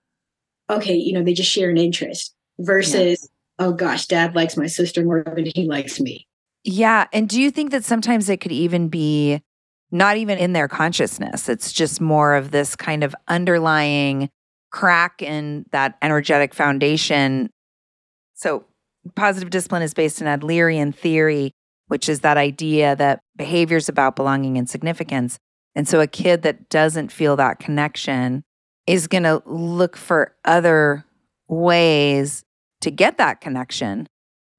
okay, 0.69 0.95
you 0.95 1.13
know, 1.13 1.23
they 1.23 1.33
just 1.33 1.51
share 1.51 1.69
an 1.69 1.77
interest 1.77 2.33
versus. 2.57 3.29
Oh 3.61 3.73
gosh, 3.73 4.07
dad 4.07 4.35
likes 4.35 4.57
my 4.57 4.67
sister 4.67 5.03
more 5.03 5.23
than 5.23 5.45
he 5.45 5.67
likes 5.67 5.99
me. 5.99 6.27
Yeah. 6.63 7.07
And 7.13 7.29
do 7.29 7.41
you 7.41 7.51
think 7.51 7.71
that 7.71 7.85
sometimes 7.85 8.29
it 8.29 8.41
could 8.41 8.51
even 8.51 8.89
be 8.89 9.41
not 9.91 10.17
even 10.17 10.37
in 10.37 10.53
their 10.53 10.67
consciousness. 10.67 11.49
It's 11.49 11.71
just 11.71 11.99
more 11.99 12.33
of 12.35 12.51
this 12.51 12.75
kind 12.75 13.03
of 13.03 13.13
underlying 13.27 14.29
crack 14.71 15.21
in 15.21 15.65
that 15.71 15.97
energetic 16.01 16.53
foundation. 16.53 17.49
So, 18.33 18.65
positive 19.15 19.49
discipline 19.49 19.81
is 19.81 19.93
based 19.93 20.21
in 20.21 20.27
Adlerian 20.27 20.95
theory, 20.95 21.51
which 21.87 22.07
is 22.07 22.21
that 22.21 22.37
idea 22.37 22.95
that 22.95 23.19
behavior 23.35 23.77
is 23.77 23.89
about 23.89 24.15
belonging 24.15 24.57
and 24.57 24.69
significance. 24.69 25.37
And 25.75 25.87
so, 25.87 25.99
a 25.99 26.07
kid 26.07 26.41
that 26.43 26.69
doesn't 26.69 27.11
feel 27.11 27.35
that 27.35 27.59
connection 27.59 28.43
is 28.87 29.07
going 29.07 29.23
to 29.23 29.43
look 29.45 29.97
for 29.97 30.35
other 30.45 31.05
ways 31.49 32.43
to 32.81 32.91
get 32.91 33.17
that 33.17 33.41
connection. 33.41 34.07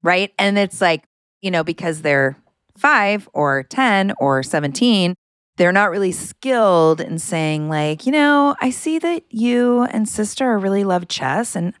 Right. 0.01 0.33
And 0.37 0.57
it's 0.57 0.81
like, 0.81 1.05
you 1.41 1.51
know, 1.51 1.63
because 1.63 2.01
they're 2.01 2.37
five 2.77 3.29
or 3.33 3.63
10 3.63 4.13
or 4.19 4.43
17, 4.43 5.15
they're 5.57 5.71
not 5.71 5.91
really 5.91 6.11
skilled 6.11 6.99
in 6.99 7.19
saying 7.19 7.69
like 7.69 8.05
you 8.05 8.11
know 8.11 8.55
i 8.61 8.69
see 8.69 8.99
that 8.99 9.23
you 9.29 9.83
and 9.83 10.07
sister 10.07 10.57
really 10.57 10.83
love 10.83 11.07
chess 11.07 11.55
and 11.55 11.73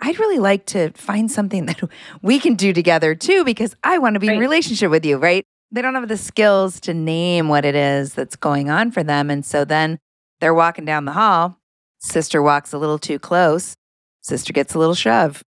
i'd 0.00 0.18
really 0.18 0.38
like 0.38 0.66
to 0.66 0.90
find 0.92 1.30
something 1.30 1.66
that 1.66 1.80
we 2.22 2.38
can 2.38 2.54
do 2.54 2.72
together 2.72 3.14
too 3.14 3.44
because 3.44 3.74
i 3.82 3.98
want 3.98 4.14
to 4.14 4.20
be 4.20 4.28
right. 4.28 4.34
in 4.34 4.40
relationship 4.40 4.90
with 4.90 5.04
you 5.04 5.16
right 5.16 5.44
they 5.70 5.82
don't 5.82 5.94
have 5.94 6.08
the 6.08 6.16
skills 6.16 6.80
to 6.80 6.94
name 6.94 7.48
what 7.48 7.64
it 7.64 7.74
is 7.74 8.14
that's 8.14 8.36
going 8.36 8.70
on 8.70 8.90
for 8.90 9.02
them 9.02 9.30
and 9.30 9.44
so 9.44 9.64
then 9.64 9.98
they're 10.40 10.54
walking 10.54 10.84
down 10.84 11.04
the 11.04 11.12
hall 11.12 11.58
sister 12.00 12.42
walks 12.42 12.72
a 12.72 12.78
little 12.78 12.98
too 12.98 13.18
close 13.18 13.76
sister 14.22 14.52
gets 14.52 14.74
a 14.74 14.78
little 14.78 14.94
shove 14.94 15.42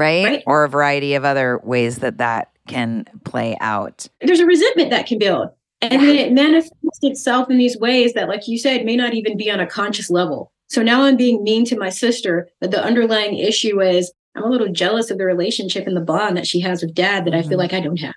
right, 0.00 0.24
right. 0.24 0.42
or 0.46 0.64
a 0.64 0.68
variety 0.68 1.14
of 1.14 1.24
other 1.24 1.60
ways 1.62 1.98
that 1.98 2.18
that 2.18 2.50
can 2.66 3.04
play 3.24 3.56
out 3.60 4.06
there's 4.20 4.40
a 4.40 4.46
resentment 4.46 4.90
that 4.90 5.06
can 5.06 5.18
build 5.18 5.50
and 5.82 6.02
then 6.02 6.16
it 6.16 6.32
manifests 6.32 7.02
itself 7.02 7.48
in 7.50 7.56
these 7.56 7.78
ways 7.78 8.12
that, 8.12 8.28
like 8.28 8.46
you 8.46 8.58
said, 8.58 8.84
may 8.84 8.96
not 8.96 9.14
even 9.14 9.36
be 9.36 9.50
on 9.50 9.60
a 9.60 9.66
conscious 9.66 10.10
level. 10.10 10.52
So 10.68 10.82
now 10.82 11.02
I'm 11.02 11.16
being 11.16 11.42
mean 11.42 11.64
to 11.66 11.78
my 11.78 11.88
sister, 11.88 12.48
but 12.60 12.70
the 12.70 12.84
underlying 12.84 13.38
issue 13.38 13.80
is 13.80 14.12
I'm 14.36 14.44
a 14.44 14.48
little 14.48 14.70
jealous 14.70 15.10
of 15.10 15.18
the 15.18 15.24
relationship 15.24 15.86
and 15.86 15.96
the 15.96 16.02
bond 16.02 16.36
that 16.36 16.46
she 16.46 16.60
has 16.60 16.82
with 16.82 16.94
dad 16.94 17.24
that 17.24 17.30
mm-hmm. 17.30 17.38
I 17.38 17.42
feel 17.42 17.50
mm-hmm. 17.52 17.58
like 17.58 17.72
I 17.72 17.80
don't 17.80 17.96
have. 17.96 18.14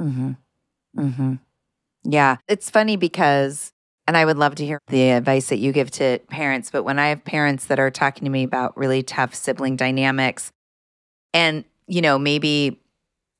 Mm-hmm. 0.00 0.30
Mm-hmm. 0.98 1.34
Yeah. 2.04 2.36
It's 2.46 2.70
funny 2.70 2.96
because, 2.96 3.72
and 4.06 4.16
I 4.16 4.24
would 4.24 4.38
love 4.38 4.54
to 4.56 4.64
hear 4.64 4.78
the 4.88 5.10
advice 5.10 5.48
that 5.48 5.58
you 5.58 5.72
give 5.72 5.90
to 5.92 6.18
parents, 6.28 6.70
but 6.70 6.84
when 6.84 6.98
I 6.98 7.08
have 7.08 7.24
parents 7.24 7.64
that 7.66 7.80
are 7.80 7.90
talking 7.90 8.24
to 8.26 8.30
me 8.30 8.44
about 8.44 8.76
really 8.76 9.02
tough 9.02 9.34
sibling 9.34 9.76
dynamics, 9.76 10.52
and, 11.32 11.64
you 11.86 12.00
know, 12.00 12.18
maybe 12.18 12.80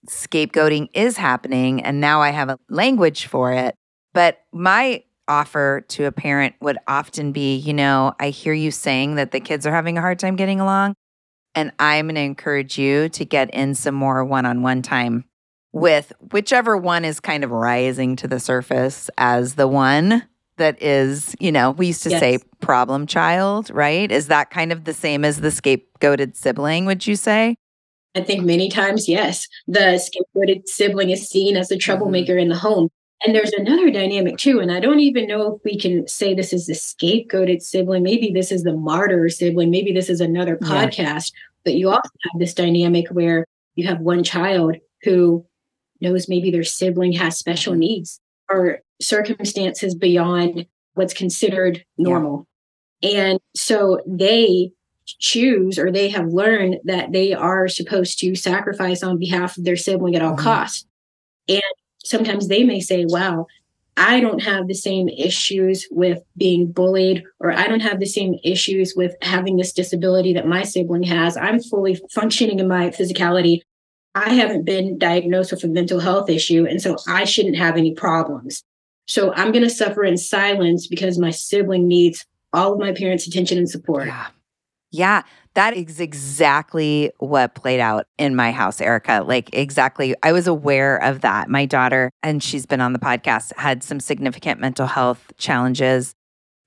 scapegoating 0.06 0.88
is 0.94 1.16
happening 1.16 1.82
and 1.82 2.00
now 2.00 2.22
I 2.22 2.30
have 2.30 2.48
a 2.48 2.58
language 2.68 3.26
for 3.26 3.52
it. 3.52 3.74
But 4.14 4.40
my 4.52 5.04
offer 5.26 5.84
to 5.88 6.04
a 6.04 6.12
parent 6.12 6.54
would 6.60 6.78
often 6.88 7.32
be, 7.32 7.56
you 7.56 7.74
know, 7.74 8.14
I 8.18 8.30
hear 8.30 8.54
you 8.54 8.70
saying 8.70 9.16
that 9.16 9.30
the 9.30 9.40
kids 9.40 9.66
are 9.66 9.72
having 9.72 9.98
a 9.98 10.00
hard 10.00 10.18
time 10.18 10.36
getting 10.36 10.60
along. 10.60 10.94
And 11.54 11.72
I'm 11.78 12.06
going 12.06 12.14
to 12.14 12.20
encourage 12.20 12.78
you 12.78 13.08
to 13.10 13.24
get 13.24 13.50
in 13.50 13.74
some 13.74 13.94
more 13.94 14.24
one 14.24 14.46
on 14.46 14.62
one 14.62 14.82
time 14.82 15.24
with 15.72 16.12
whichever 16.32 16.76
one 16.76 17.04
is 17.04 17.20
kind 17.20 17.44
of 17.44 17.50
rising 17.50 18.16
to 18.16 18.28
the 18.28 18.40
surface 18.40 19.10
as 19.18 19.54
the 19.54 19.68
one 19.68 20.24
that 20.56 20.80
is, 20.82 21.36
you 21.38 21.52
know, 21.52 21.70
we 21.72 21.88
used 21.88 22.02
to 22.02 22.10
yes. 22.10 22.20
say 22.20 22.38
problem 22.60 23.06
child, 23.06 23.70
right? 23.70 24.10
Is 24.10 24.28
that 24.28 24.50
kind 24.50 24.72
of 24.72 24.84
the 24.84 24.94
same 24.94 25.24
as 25.24 25.40
the 25.40 25.48
scapegoated 25.48 26.36
sibling, 26.36 26.84
would 26.86 27.06
you 27.06 27.16
say? 27.16 27.56
I 28.14 28.22
think 28.22 28.44
many 28.44 28.68
times, 28.68 29.08
yes, 29.08 29.46
the 29.66 30.00
scapegoated 30.00 30.66
sibling 30.66 31.10
is 31.10 31.28
seen 31.28 31.56
as 31.56 31.68
the 31.68 31.74
mm-hmm. 31.74 31.80
troublemaker 31.80 32.32
mm-hmm. 32.32 32.42
in 32.42 32.48
the 32.48 32.56
home. 32.56 32.88
And 33.24 33.34
there's 33.34 33.52
another 33.52 33.90
dynamic 33.90 34.38
too. 34.38 34.60
And 34.60 34.70
I 34.70 34.78
don't 34.78 35.00
even 35.00 35.26
know 35.26 35.56
if 35.56 35.62
we 35.64 35.78
can 35.78 36.06
say 36.06 36.34
this 36.34 36.52
is 36.52 36.66
the 36.66 36.74
scapegoated 36.74 37.62
sibling. 37.62 38.04
Maybe 38.04 38.30
this 38.32 38.52
is 38.52 38.62
the 38.62 38.76
martyr 38.76 39.28
sibling. 39.28 39.70
Maybe 39.70 39.92
this 39.92 40.08
is 40.08 40.20
another 40.20 40.56
podcast. 40.56 41.32
Yeah. 41.32 41.40
But 41.64 41.74
you 41.74 41.88
also 41.88 42.10
have 42.30 42.38
this 42.38 42.54
dynamic 42.54 43.08
where 43.08 43.44
you 43.74 43.86
have 43.88 44.00
one 44.00 44.22
child 44.22 44.76
who 45.02 45.44
knows 46.00 46.28
maybe 46.28 46.50
their 46.50 46.64
sibling 46.64 47.12
has 47.12 47.36
special 47.36 47.72
mm-hmm. 47.72 47.80
needs 47.80 48.20
or 48.48 48.80
circumstances 49.00 49.94
beyond 49.94 50.66
what's 50.94 51.14
considered 51.14 51.84
normal. 51.96 52.46
Yeah. 53.00 53.10
And 53.10 53.40
so 53.54 54.00
they 54.06 54.70
choose 55.18 55.78
or 55.78 55.90
they 55.90 56.08
have 56.08 56.28
learned 56.28 56.78
that 56.84 57.12
they 57.12 57.32
are 57.32 57.68
supposed 57.68 58.18
to 58.20 58.34
sacrifice 58.34 59.02
on 59.02 59.18
behalf 59.18 59.56
of 59.56 59.64
their 59.64 59.76
sibling 59.76 60.14
at 60.14 60.22
all 60.22 60.34
mm-hmm. 60.34 60.44
costs. 60.44 60.86
And 61.48 61.62
sometimes 62.04 62.48
they 62.48 62.64
may 62.64 62.80
say, 62.80 63.04
wow, 63.08 63.46
I 63.96 64.20
don't 64.20 64.42
have 64.42 64.68
the 64.68 64.74
same 64.74 65.08
issues 65.08 65.88
with 65.90 66.22
being 66.36 66.70
bullied, 66.70 67.24
or 67.40 67.52
I 67.52 67.66
don't 67.66 67.80
have 67.80 67.98
the 67.98 68.06
same 68.06 68.36
issues 68.44 68.94
with 68.96 69.16
having 69.22 69.56
this 69.56 69.72
disability 69.72 70.32
that 70.34 70.46
my 70.46 70.62
sibling 70.62 71.02
has. 71.02 71.36
I'm 71.36 71.60
fully 71.60 72.00
functioning 72.12 72.60
in 72.60 72.68
my 72.68 72.90
physicality. 72.90 73.62
I 74.14 74.34
haven't 74.34 74.64
been 74.64 74.98
diagnosed 74.98 75.50
with 75.50 75.64
a 75.64 75.68
mental 75.68 75.98
health 75.98 76.30
issue, 76.30 76.64
and 76.64 76.80
so 76.80 76.96
I 77.08 77.24
shouldn't 77.24 77.56
have 77.56 77.76
any 77.76 77.92
problems. 77.92 78.62
So 79.06 79.32
I'm 79.32 79.50
going 79.50 79.64
to 79.64 79.70
suffer 79.70 80.04
in 80.04 80.16
silence 80.16 80.86
because 80.86 81.18
my 81.18 81.30
sibling 81.30 81.88
needs 81.88 82.24
all 82.52 82.74
of 82.74 82.78
my 82.78 82.92
parents' 82.92 83.26
attention 83.26 83.58
and 83.58 83.68
support. 83.68 84.06
Yeah. 84.06 84.28
Yeah, 84.90 85.22
that 85.54 85.76
is 85.76 86.00
exactly 86.00 87.10
what 87.18 87.54
played 87.54 87.80
out 87.80 88.06
in 88.16 88.34
my 88.34 88.52
house, 88.52 88.80
Erica. 88.80 89.22
Like, 89.26 89.50
exactly. 89.52 90.14
I 90.22 90.32
was 90.32 90.46
aware 90.46 90.96
of 90.96 91.20
that. 91.20 91.50
My 91.50 91.66
daughter, 91.66 92.10
and 92.22 92.42
she's 92.42 92.64
been 92.64 92.80
on 92.80 92.94
the 92.94 92.98
podcast, 92.98 93.52
had 93.56 93.82
some 93.82 94.00
significant 94.00 94.60
mental 94.60 94.86
health 94.86 95.32
challenges. 95.36 96.14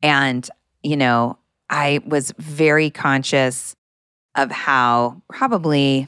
And, 0.04 0.48
you 0.84 0.98
know, 0.98 1.40
I 1.70 2.02
was 2.06 2.32
very 2.38 2.92
conscious 2.92 3.76
of 4.36 4.52
how 4.52 5.22
probably 5.30 6.08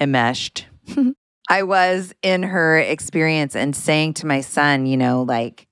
enmeshed 0.00 0.66
I 1.48 1.62
was 1.62 2.14
in 2.22 2.42
her 2.44 2.78
experience 2.78 3.56
and 3.56 3.74
saying 3.74 4.14
to 4.14 4.26
my 4.26 4.40
son, 4.40 4.86
you 4.86 4.96
know, 4.96 5.22
like, 5.22 5.66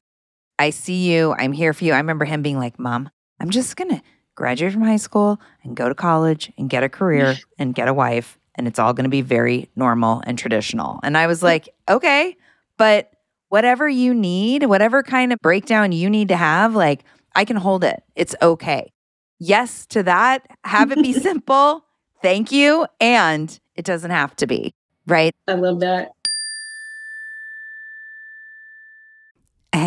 I 0.58 0.70
see 0.70 1.08
you, 1.12 1.34
I'm 1.38 1.52
here 1.52 1.72
for 1.72 1.84
you. 1.84 1.92
I 1.92 1.98
remember 1.98 2.24
him 2.24 2.42
being 2.42 2.58
like, 2.58 2.78
Mom, 2.78 3.10
I'm 3.40 3.50
just 3.50 3.76
going 3.76 3.90
to 3.90 4.02
graduate 4.38 4.72
from 4.72 4.82
high 4.82 4.96
school 4.96 5.40
and 5.64 5.76
go 5.76 5.88
to 5.88 5.94
college 5.94 6.50
and 6.56 6.70
get 6.70 6.84
a 6.84 6.88
career 6.88 7.36
and 7.58 7.74
get 7.74 7.88
a 7.88 7.92
wife. 7.92 8.38
And 8.54 8.66
it's 8.66 8.78
all 8.78 8.92
going 8.92 9.04
to 9.04 9.10
be 9.10 9.20
very 9.20 9.68
normal 9.76 10.22
and 10.26 10.38
traditional. 10.38 11.00
And 11.02 11.18
I 11.18 11.26
was 11.26 11.42
like, 11.42 11.68
okay, 11.88 12.36
but 12.76 13.12
whatever 13.48 13.88
you 13.88 14.14
need, 14.14 14.64
whatever 14.64 15.02
kind 15.02 15.32
of 15.32 15.38
breakdown 15.40 15.92
you 15.92 16.08
need 16.08 16.28
to 16.28 16.36
have, 16.36 16.74
like, 16.74 17.04
I 17.34 17.44
can 17.44 17.56
hold 17.56 17.84
it. 17.84 18.02
It's 18.16 18.34
okay. 18.40 18.92
Yes 19.38 19.86
to 19.86 20.02
that. 20.04 20.46
Have 20.64 20.92
it 20.92 21.02
be 21.02 21.12
simple. 21.28 21.84
Thank 22.22 22.50
you. 22.50 22.86
And 23.00 23.58
it 23.74 23.84
doesn't 23.84 24.10
have 24.10 24.34
to 24.36 24.46
be 24.46 24.72
right? 25.08 25.34
I 25.48 25.54
love 25.54 25.80
that. 25.80 26.10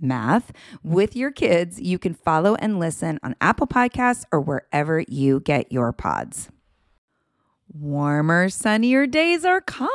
math 0.00 0.52
with 0.82 1.16
your 1.16 1.30
kids, 1.30 1.80
you 1.80 1.98
can 1.98 2.14
follow 2.14 2.54
and 2.56 2.78
listen 2.78 3.18
on 3.22 3.34
Apple 3.40 3.66
Podcasts 3.66 4.24
or 4.32 4.40
wherever 4.40 5.04
you 5.08 5.40
get 5.40 5.70
your 5.72 5.92
pods. 5.92 6.50
Warmer, 7.70 8.48
sunnier 8.48 9.06
days 9.06 9.44
are 9.44 9.60
calling. 9.60 9.90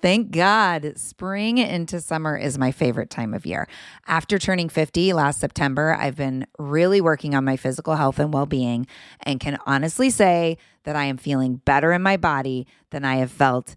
Thank 0.00 0.30
God. 0.30 0.94
Spring 0.96 1.58
into 1.58 2.00
summer 2.00 2.34
is 2.34 2.56
my 2.56 2.72
favorite 2.72 3.10
time 3.10 3.34
of 3.34 3.44
year. 3.44 3.68
After 4.06 4.38
turning 4.38 4.70
50 4.70 5.12
last 5.12 5.38
September, 5.38 5.94
I've 5.94 6.16
been 6.16 6.46
really 6.58 7.02
working 7.02 7.34
on 7.34 7.44
my 7.44 7.56
physical 7.56 7.96
health 7.96 8.18
and 8.18 8.32
well 8.32 8.46
being 8.46 8.86
and 9.20 9.38
can 9.38 9.58
honestly 9.66 10.08
say 10.08 10.56
that 10.84 10.96
I 10.96 11.04
am 11.04 11.18
feeling 11.18 11.56
better 11.56 11.92
in 11.92 12.00
my 12.00 12.16
body 12.16 12.66
than 12.90 13.04
I 13.04 13.16
have 13.16 13.30
felt 13.30 13.76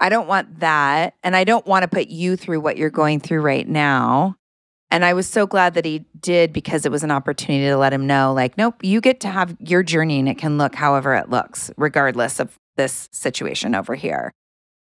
I 0.00 0.08
don't 0.08 0.26
want 0.26 0.60
that. 0.60 1.14
And 1.22 1.36
I 1.36 1.44
don't 1.44 1.66
want 1.66 1.82
to 1.82 1.88
put 1.88 2.08
you 2.08 2.36
through 2.36 2.60
what 2.60 2.76
you're 2.76 2.90
going 2.90 3.20
through 3.20 3.42
right 3.42 3.68
now. 3.68 4.36
And 4.90 5.04
I 5.04 5.12
was 5.12 5.28
so 5.28 5.46
glad 5.46 5.74
that 5.74 5.84
he 5.84 6.04
did 6.18 6.52
because 6.52 6.84
it 6.84 6.90
was 6.90 7.04
an 7.04 7.12
opportunity 7.12 7.66
to 7.66 7.76
let 7.76 7.92
him 7.92 8.06
know, 8.06 8.32
like, 8.32 8.58
nope, 8.58 8.74
you 8.82 9.00
get 9.00 9.20
to 9.20 9.28
have 9.28 9.56
your 9.60 9.84
journey 9.84 10.18
and 10.18 10.28
it 10.28 10.36
can 10.36 10.58
look 10.58 10.74
however 10.74 11.14
it 11.14 11.30
looks, 11.30 11.70
regardless 11.76 12.40
of 12.40 12.58
this 12.76 13.08
situation 13.12 13.74
over 13.76 13.94
here. 13.94 14.32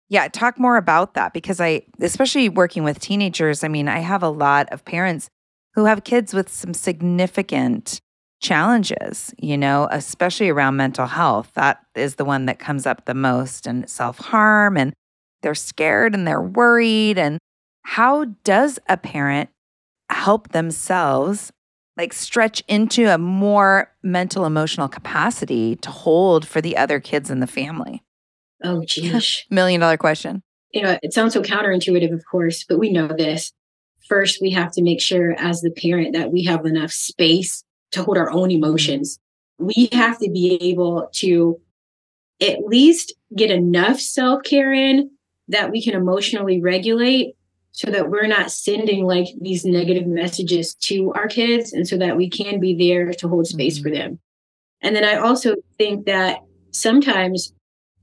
Yeah, 0.08 0.26
talk 0.28 0.58
more 0.58 0.76
about 0.76 1.14
that 1.14 1.32
because 1.32 1.60
I, 1.60 1.82
especially 2.00 2.48
working 2.48 2.82
with 2.82 2.98
teenagers, 2.98 3.62
I 3.62 3.68
mean, 3.68 3.88
I 3.88 4.00
have 4.00 4.22
a 4.22 4.28
lot 4.28 4.68
of 4.72 4.84
parents 4.84 5.30
who 5.74 5.84
have 5.84 6.04
kids 6.04 6.34
with 6.34 6.50
some 6.50 6.74
significant 6.74 8.00
challenges, 8.40 9.32
you 9.38 9.56
know, 9.56 9.88
especially 9.90 10.50
around 10.50 10.76
mental 10.76 11.06
health. 11.06 11.52
That 11.54 11.78
is 11.94 12.16
the 12.16 12.24
one 12.24 12.46
that 12.46 12.58
comes 12.58 12.86
up 12.86 13.04
the 13.04 13.14
most 13.14 13.66
and 13.66 13.88
self 13.88 14.18
harm 14.18 14.76
and 14.76 14.92
they're 15.42 15.54
scared 15.54 16.14
and 16.14 16.26
they're 16.26 16.42
worried. 16.42 17.18
And 17.18 17.38
how 17.82 18.26
does 18.44 18.78
a 18.88 18.96
parent 18.96 19.50
help 20.10 20.48
themselves 20.48 21.52
like 21.96 22.12
stretch 22.12 22.62
into 22.68 23.12
a 23.12 23.18
more 23.18 23.92
mental 24.02 24.46
emotional 24.46 24.88
capacity 24.88 25.76
to 25.76 25.90
hold 25.90 26.46
for 26.46 26.60
the 26.60 26.76
other 26.76 27.00
kids 27.00 27.30
in 27.30 27.40
the 27.40 27.46
family? 27.46 28.02
Oh, 28.62 28.84
geez. 28.86 29.44
Million 29.50 29.80
dollar 29.80 29.96
question. 29.96 30.42
You 30.72 30.82
know, 30.82 30.98
it 31.02 31.12
sounds 31.12 31.34
so 31.34 31.42
counterintuitive, 31.42 32.12
of 32.12 32.24
course, 32.30 32.64
but 32.64 32.78
we 32.78 32.90
know 32.90 33.08
this. 33.08 33.52
First, 34.08 34.40
we 34.40 34.50
have 34.50 34.72
to 34.72 34.82
make 34.82 35.00
sure 35.00 35.34
as 35.38 35.60
the 35.60 35.70
parent 35.70 36.14
that 36.14 36.32
we 36.32 36.44
have 36.44 36.64
enough 36.64 36.90
space 36.90 37.62
to 37.92 38.02
hold 38.02 38.16
our 38.16 38.30
own 38.30 38.48
mm-hmm. 38.48 38.64
emotions. 38.64 39.18
We 39.58 39.90
have 39.92 40.18
to 40.18 40.30
be 40.30 40.58
able 40.62 41.08
to 41.14 41.60
at 42.40 42.64
least 42.64 43.14
get 43.36 43.50
enough 43.50 44.00
self 44.00 44.42
care 44.42 44.72
in 44.72 45.10
that 45.52 45.70
we 45.70 45.82
can 45.82 45.94
emotionally 45.94 46.60
regulate 46.60 47.36
so 47.72 47.90
that 47.90 48.10
we're 48.10 48.26
not 48.26 48.50
sending 48.50 49.06
like 49.06 49.28
these 49.40 49.64
negative 49.64 50.06
messages 50.06 50.74
to 50.74 51.12
our 51.14 51.26
kids 51.26 51.72
and 51.72 51.88
so 51.88 51.96
that 51.96 52.16
we 52.16 52.28
can 52.28 52.60
be 52.60 52.74
there 52.74 53.12
to 53.12 53.28
hold 53.28 53.46
space 53.46 53.78
mm-hmm. 53.78 53.88
for 53.88 53.94
them. 53.94 54.18
And 54.82 54.94
then 54.94 55.04
I 55.04 55.16
also 55.16 55.54
think 55.78 56.06
that 56.06 56.40
sometimes 56.70 57.52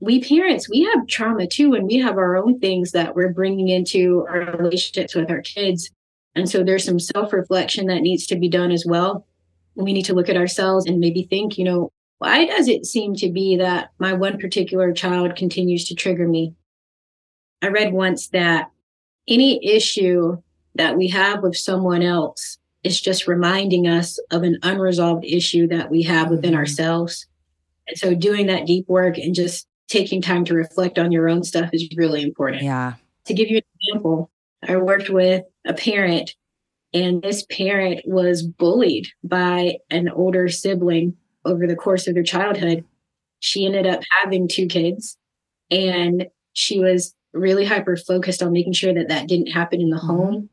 we 0.00 0.20
parents, 0.20 0.68
we 0.68 0.82
have 0.84 1.06
trauma 1.06 1.46
too, 1.46 1.74
and 1.74 1.86
we 1.86 1.98
have 1.98 2.16
our 2.16 2.36
own 2.36 2.58
things 2.58 2.92
that 2.92 3.14
we're 3.14 3.32
bringing 3.32 3.68
into 3.68 4.26
our 4.28 4.56
relationships 4.56 5.14
with 5.14 5.30
our 5.30 5.42
kids. 5.42 5.90
And 6.34 6.48
so 6.48 6.64
there's 6.64 6.84
some 6.84 6.98
self 6.98 7.32
reflection 7.32 7.86
that 7.86 8.00
needs 8.00 8.26
to 8.28 8.36
be 8.36 8.48
done 8.48 8.72
as 8.72 8.86
well. 8.86 9.26
We 9.74 9.92
need 9.92 10.06
to 10.06 10.14
look 10.14 10.28
at 10.28 10.36
ourselves 10.36 10.86
and 10.86 11.00
maybe 11.00 11.24
think, 11.24 11.58
you 11.58 11.64
know, 11.64 11.92
why 12.18 12.46
does 12.46 12.66
it 12.66 12.86
seem 12.86 13.14
to 13.16 13.30
be 13.30 13.56
that 13.56 13.90
my 13.98 14.12
one 14.12 14.38
particular 14.38 14.92
child 14.92 15.36
continues 15.36 15.86
to 15.88 15.94
trigger 15.94 16.26
me? 16.26 16.54
I 17.62 17.68
read 17.68 17.92
once 17.92 18.28
that 18.28 18.70
any 19.28 19.64
issue 19.64 20.36
that 20.74 20.96
we 20.96 21.08
have 21.08 21.42
with 21.42 21.56
someone 21.56 22.02
else 22.02 22.58
is 22.82 23.00
just 23.00 23.26
reminding 23.26 23.86
us 23.86 24.18
of 24.30 24.42
an 24.42 24.58
unresolved 24.62 25.24
issue 25.24 25.66
that 25.68 25.90
we 25.90 26.02
have 26.02 26.30
within 26.30 26.50
mm-hmm. 26.50 26.58
ourselves. 26.58 27.26
And 27.88 27.98
so 27.98 28.14
doing 28.14 28.46
that 28.46 28.66
deep 28.66 28.88
work 28.88 29.18
and 29.18 29.34
just 29.34 29.66
taking 29.88 30.22
time 30.22 30.44
to 30.46 30.54
reflect 30.54 30.98
on 30.98 31.12
your 31.12 31.28
own 31.28 31.42
stuff 31.42 31.70
is 31.72 31.88
really 31.96 32.22
important. 32.22 32.62
Yeah. 32.62 32.94
To 33.26 33.34
give 33.34 33.50
you 33.50 33.58
an 33.58 33.62
example, 33.80 34.30
I 34.66 34.76
worked 34.76 35.10
with 35.10 35.44
a 35.66 35.74
parent 35.74 36.34
and 36.92 37.22
this 37.22 37.44
parent 37.50 38.00
was 38.04 38.42
bullied 38.42 39.08
by 39.22 39.78
an 39.90 40.08
older 40.08 40.48
sibling 40.48 41.16
over 41.44 41.66
the 41.66 41.76
course 41.76 42.06
of 42.06 42.14
their 42.14 42.22
childhood. 42.22 42.84
She 43.40 43.66
ended 43.66 43.86
up 43.86 44.00
having 44.22 44.48
two 44.48 44.66
kids 44.66 45.16
and 45.70 46.26
she 46.52 46.80
was 46.80 47.14
really 47.32 47.64
hyper 47.64 47.96
focused 47.96 48.42
on 48.42 48.52
making 48.52 48.72
sure 48.72 48.92
that 48.92 49.08
that 49.08 49.28
didn't 49.28 49.48
happen 49.52 49.80
in 49.80 49.90
the 49.90 49.96
mm-hmm. 49.96 50.06
home, 50.06 50.50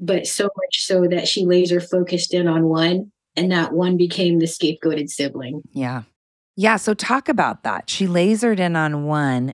but 0.00 0.26
so 0.26 0.44
much 0.44 0.84
so 0.84 1.06
that 1.08 1.28
she 1.28 1.44
laser 1.44 1.80
focused 1.80 2.34
in 2.34 2.46
on 2.46 2.64
one 2.64 3.10
and 3.36 3.52
that 3.52 3.72
one 3.72 3.96
became 3.96 4.38
the 4.38 4.46
scapegoated 4.46 5.08
sibling. 5.08 5.62
Yeah. 5.72 6.02
Yeah. 6.56 6.76
So 6.76 6.92
talk 6.92 7.28
about 7.28 7.62
that. 7.62 7.88
She 7.88 8.06
lasered 8.06 8.58
in 8.58 8.76
on 8.76 9.04
one. 9.04 9.52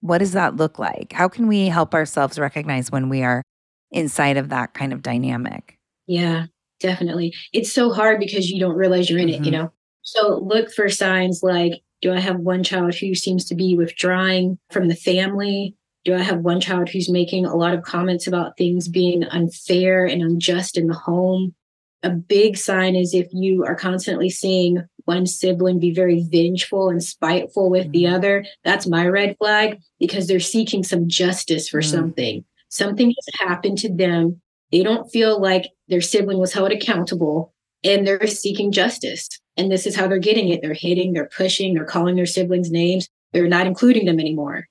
What 0.00 0.18
does 0.18 0.32
that 0.32 0.56
look 0.56 0.78
like? 0.78 1.12
How 1.12 1.28
can 1.28 1.48
we 1.48 1.66
help 1.66 1.94
ourselves 1.94 2.38
recognize 2.38 2.92
when 2.92 3.08
we 3.08 3.22
are 3.22 3.42
inside 3.90 4.36
of 4.36 4.50
that 4.50 4.74
kind 4.74 4.92
of 4.92 5.02
dynamic? 5.02 5.78
Yeah, 6.06 6.46
definitely. 6.80 7.34
It's 7.52 7.72
so 7.72 7.90
hard 7.90 8.20
because 8.20 8.50
you 8.50 8.60
don't 8.60 8.76
realize 8.76 9.08
you're 9.08 9.18
in 9.18 9.28
mm-hmm. 9.28 9.42
it, 9.42 9.46
you 9.46 9.52
mm-hmm. 9.52 9.62
know? 9.62 9.72
So 10.02 10.38
look 10.44 10.72
for 10.72 10.88
signs 10.88 11.42
like 11.42 11.80
do 12.02 12.12
I 12.12 12.20
have 12.20 12.38
one 12.38 12.62
child 12.62 12.94
who 12.94 13.14
seems 13.14 13.46
to 13.46 13.54
be 13.54 13.76
withdrawing 13.76 14.58
from 14.70 14.88
the 14.88 14.94
family? 14.94 15.74
Do 16.04 16.14
I 16.14 16.22
have 16.22 16.40
one 16.40 16.60
child 16.60 16.90
who's 16.90 17.08
making 17.08 17.46
a 17.46 17.56
lot 17.56 17.72
of 17.72 17.82
comments 17.82 18.26
about 18.26 18.58
things 18.58 18.88
being 18.88 19.24
unfair 19.24 20.04
and 20.04 20.22
unjust 20.22 20.76
in 20.76 20.86
the 20.86 20.94
home? 20.94 21.54
A 22.02 22.10
big 22.10 22.58
sign 22.58 22.94
is 22.94 23.14
if 23.14 23.28
you 23.32 23.64
are 23.64 23.74
constantly 23.74 24.28
seeing 24.28 24.84
one 25.06 25.26
sibling 25.26 25.78
be 25.78 25.94
very 25.94 26.26
vengeful 26.30 26.90
and 26.90 27.02
spiteful 27.02 27.70
with 27.70 27.84
mm-hmm. 27.84 27.92
the 27.92 28.06
other, 28.08 28.44
that's 28.64 28.86
my 28.86 29.06
red 29.06 29.36
flag 29.38 29.80
because 29.98 30.26
they're 30.26 30.40
seeking 30.40 30.82
some 30.82 31.08
justice 31.08 31.68
for 31.70 31.80
mm-hmm. 31.80 31.96
something. 31.96 32.44
Something 32.68 33.08
has 33.08 33.48
happened 33.48 33.78
to 33.78 33.94
them. 33.94 34.42
They 34.72 34.82
don't 34.82 35.10
feel 35.10 35.40
like 35.40 35.70
their 35.88 36.02
sibling 36.02 36.38
was 36.38 36.52
held 36.52 36.72
accountable 36.72 37.54
and 37.82 38.06
they're 38.06 38.26
seeking 38.26 38.72
justice. 38.72 39.28
And 39.56 39.70
this 39.70 39.86
is 39.86 39.96
how 39.96 40.08
they're 40.08 40.18
getting 40.18 40.48
it. 40.50 40.60
They're 40.60 40.74
hitting, 40.74 41.14
they're 41.14 41.30
pushing, 41.34 41.72
they're 41.72 41.84
calling 41.84 42.16
their 42.16 42.26
siblings 42.26 42.70
names. 42.70 43.08
They're 43.32 43.48
not 43.48 43.66
including 43.66 44.04
them 44.04 44.20
anymore 44.20 44.68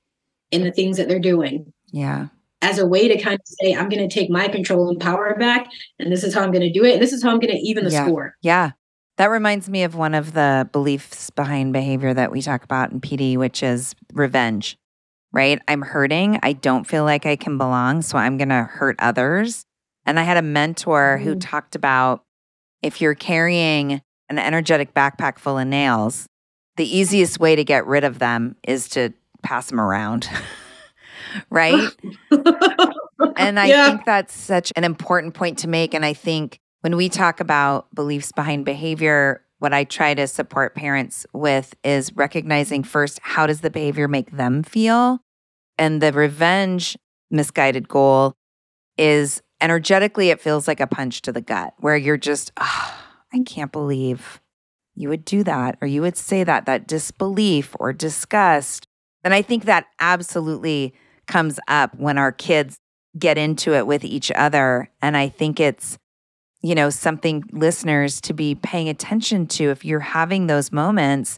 in 0.54 0.64
the 0.64 0.72
things 0.72 0.98
that 0.98 1.08
they're 1.08 1.20
doing. 1.20 1.74
Yeah. 1.92 2.28
As 2.62 2.78
a 2.78 2.86
way 2.86 3.08
to 3.08 3.18
kind 3.18 3.36
of 3.36 3.42
say, 3.46 3.74
I'm 3.74 3.90
going 3.90 4.08
to 4.08 4.14
take 4.14 4.30
my 4.30 4.48
control 4.48 4.88
and 4.88 5.00
power 5.00 5.36
back. 5.36 5.68
And 6.00 6.12
this 6.12 6.24
is 6.24 6.34
how 6.34 6.42
I'm 6.42 6.52
going 6.52 6.62
to 6.62 6.72
do 6.72 6.86
it. 6.86 6.94
And 6.94 7.02
this 7.02 7.12
is 7.12 7.24
how 7.24 7.32
I'm 7.32 7.40
going 7.40 7.54
to 7.54 7.60
even 7.60 7.84
the 7.84 7.92
yeah. 7.92 8.06
score. 8.06 8.36
Yeah. 8.42 8.72
That 9.18 9.26
reminds 9.28 9.68
me 9.68 9.84
of 9.84 9.96
one 9.96 10.14
of 10.14 10.34
the 10.34 10.70
beliefs 10.72 11.32
behind 11.32 11.74
behavior 11.74 12.14
that 12.14 12.32
we 12.32 12.42
talk 12.42 12.64
about 12.64 12.92
in 12.92 13.02
PD, 13.02 13.36
which 13.36 13.64
is 13.64 13.96
revenge, 14.14 14.78
right? 15.32 15.60
I'm 15.68 15.82
hurting. 15.82 16.40
I 16.42 16.54
don't 16.54 16.86
feel 16.86 17.04
like 17.04 17.26
I 17.26 17.36
can 17.36 17.58
belong. 17.58 18.04
So 18.04 18.18
I'm 18.18 18.38
going 18.38 18.50
to 18.50 18.64
hurt 18.64 18.96
others. 19.00 19.66
And 20.06 20.20
I 20.20 20.24
had 20.24 20.38
a 20.38 20.42
mentor 20.44 21.18
mm. 21.20 21.24
who 21.24 21.36
talked 21.36 21.76
about 21.76 22.24
if 22.82 23.02
you're 23.02 23.16
carrying 23.16 24.02
an 24.30 24.38
energetic 24.38 24.94
backpack 24.94 25.40
full 25.40 25.58
of 25.58 25.68
nails, 25.68 26.28
the 26.78 26.98
easiest 26.98 27.40
way 27.40 27.56
to 27.56 27.64
get 27.64 27.86
rid 27.86 28.04
of 28.04 28.20
them 28.20 28.56
is 28.64 28.88
to 28.90 29.14
pass 29.44 29.70
them 29.70 29.80
around. 29.80 30.30
right? 31.50 31.90
and 33.38 33.60
I 33.60 33.66
yeah. 33.66 33.88
think 33.88 34.06
that's 34.06 34.34
such 34.34 34.72
an 34.76 34.84
important 34.84 35.34
point 35.34 35.60
to 35.60 35.68
make. 35.68 35.94
And 35.94 36.06
I 36.06 36.14
think 36.14 36.60
when 36.82 36.96
we 36.96 37.10
talk 37.10 37.40
about 37.40 37.94
beliefs 37.94 38.32
behind 38.32 38.66
behavior, 38.66 39.44
what 39.60 39.74
I 39.74 39.86
try 39.86 40.14
to 40.14 40.28
support 40.28 40.76
parents 40.76 41.26
with 41.34 41.74
is 41.84 42.14
recognizing 42.16 42.84
first, 42.84 43.20
how 43.22 43.48
does 43.48 43.62
the 43.62 43.70
behavior 43.70 44.08
make 44.08 44.32
them 44.32 44.64
feel? 44.64 45.20
And 45.78 46.02
the 46.02 46.12
revenge 46.12 46.98
misguided 47.32 47.88
goal 47.88 48.34
is 48.98 49.42
energetically, 49.62 50.30
it 50.30 50.42
feels 50.42 50.68
like 50.68 50.82
a 50.82 50.88
punch 50.88 51.22
to 51.24 51.32
the 51.32 51.42
gut 51.42 51.74
where 51.80 51.96
you're 51.96 52.18
just, 52.18 52.52
oh, 52.60 53.00
I 53.34 53.40
can't 53.46 53.72
believe 53.72 54.42
you 54.96 55.10
would 55.10 55.26
do 55.26 55.44
that 55.44 55.78
or 55.82 55.88
you 55.88 56.02
would 56.02 56.18
say 56.18 56.44
that, 56.44 56.66
that 56.66 56.86
disbelief 56.86 57.76
or 57.80 57.94
disgust. 57.94 58.88
And 59.24 59.34
I 59.34 59.42
think 59.42 59.66
that 59.66 59.86
absolutely 60.00 60.94
comes 61.28 61.60
up 61.68 61.96
when 61.96 62.18
our 62.18 62.32
kids 62.32 62.78
get 63.18 63.38
into 63.38 63.74
it 63.74 63.88
with 63.88 64.04
each 64.04 64.32
other. 64.32 64.90
And 65.02 65.16
I 65.16 65.30
think 65.30 65.60
it's, 65.60 65.98
you 66.62 66.76
know, 66.76 66.90
something 66.90 67.44
listeners 67.52 68.20
to 68.22 68.34
be 68.34 68.56
paying 68.56 68.90
attention 68.90 69.48
to. 69.48 69.70
If 69.70 69.86
you're 69.86 70.00
having 70.00 70.48
those 70.48 70.72
moments, 70.72 71.38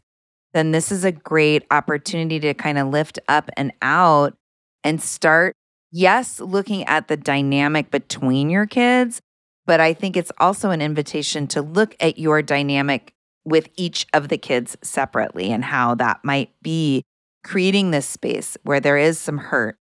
then 0.54 0.72
this 0.72 0.92
is 0.92 1.04
a 1.04 1.12
great 1.12 1.66
opportunity 1.70 2.40
to 2.40 2.54
kind 2.54 2.78
of 2.78 2.88
lift 2.88 3.20
up 3.28 3.50
and 3.58 3.74
out 3.82 4.36
and 4.84 5.02
start, 5.02 5.54
yes, 5.92 6.40
looking 6.40 6.86
at 6.86 7.08
the 7.08 7.18
dynamic 7.18 7.92
between 7.92 8.50
your 8.50 8.66
kids, 8.66 9.22
but 9.66 9.80
I 9.80 9.94
think 9.94 10.16
it's 10.16 10.32
also 10.40 10.70
an 10.70 10.82
invitation 10.82 11.48
to 11.48 11.62
look 11.62 11.96
at 12.00 12.18
your 12.18 12.42
dynamic 12.42 13.14
with 13.44 13.70
each 13.76 14.08
of 14.14 14.30
the 14.30 14.38
kids 14.38 14.78
separately 14.82 15.52
and 15.52 15.66
how 15.66 15.96
that 15.96 16.24
might 16.24 16.52
be 16.62 17.04
creating 17.46 17.92
this 17.92 18.08
space 18.08 18.58
where 18.64 18.82
there 18.82 18.98
is 18.98 19.18
some 19.18 19.38
hurt 19.38 19.78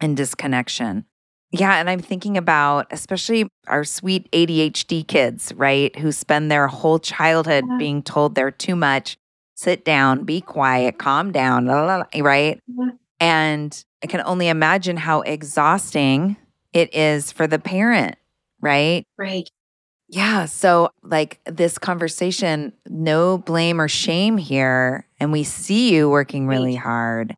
and 0.00 0.16
disconnection. 0.16 1.04
Yeah, 1.50 1.76
and 1.76 1.90
I'm 1.90 2.00
thinking 2.00 2.36
about 2.36 2.86
especially 2.90 3.48
our 3.66 3.82
sweet 3.82 4.30
ADHD 4.30 5.06
kids, 5.06 5.52
right? 5.56 5.96
Who 5.98 6.12
spend 6.12 6.50
their 6.50 6.68
whole 6.68 6.98
childhood 6.98 7.64
yeah. 7.68 7.78
being 7.78 8.02
told 8.02 8.34
they're 8.34 8.50
too 8.50 8.76
much. 8.76 9.16
Sit 9.54 9.84
down, 9.84 10.24
be 10.24 10.40
quiet, 10.42 10.98
calm 10.98 11.32
down, 11.32 11.66
right? 11.66 12.60
Yeah. 12.66 12.90
And 13.18 13.84
I 14.04 14.06
can 14.06 14.20
only 14.26 14.48
imagine 14.48 14.98
how 14.98 15.22
exhausting 15.22 16.36
it 16.74 16.94
is 16.94 17.32
for 17.32 17.46
the 17.46 17.58
parent 17.58 18.16
right? 18.60 19.06
Right. 19.16 19.48
Yeah. 20.08 20.44
So, 20.46 20.90
like 21.02 21.40
this 21.44 21.78
conversation, 21.78 22.72
no 22.88 23.38
blame 23.38 23.80
or 23.80 23.88
shame 23.88 24.36
here. 24.36 25.05
And 25.18 25.32
we 25.32 25.44
see 25.44 25.94
you 25.94 26.10
working 26.10 26.46
really 26.46 26.74
hard. 26.74 27.34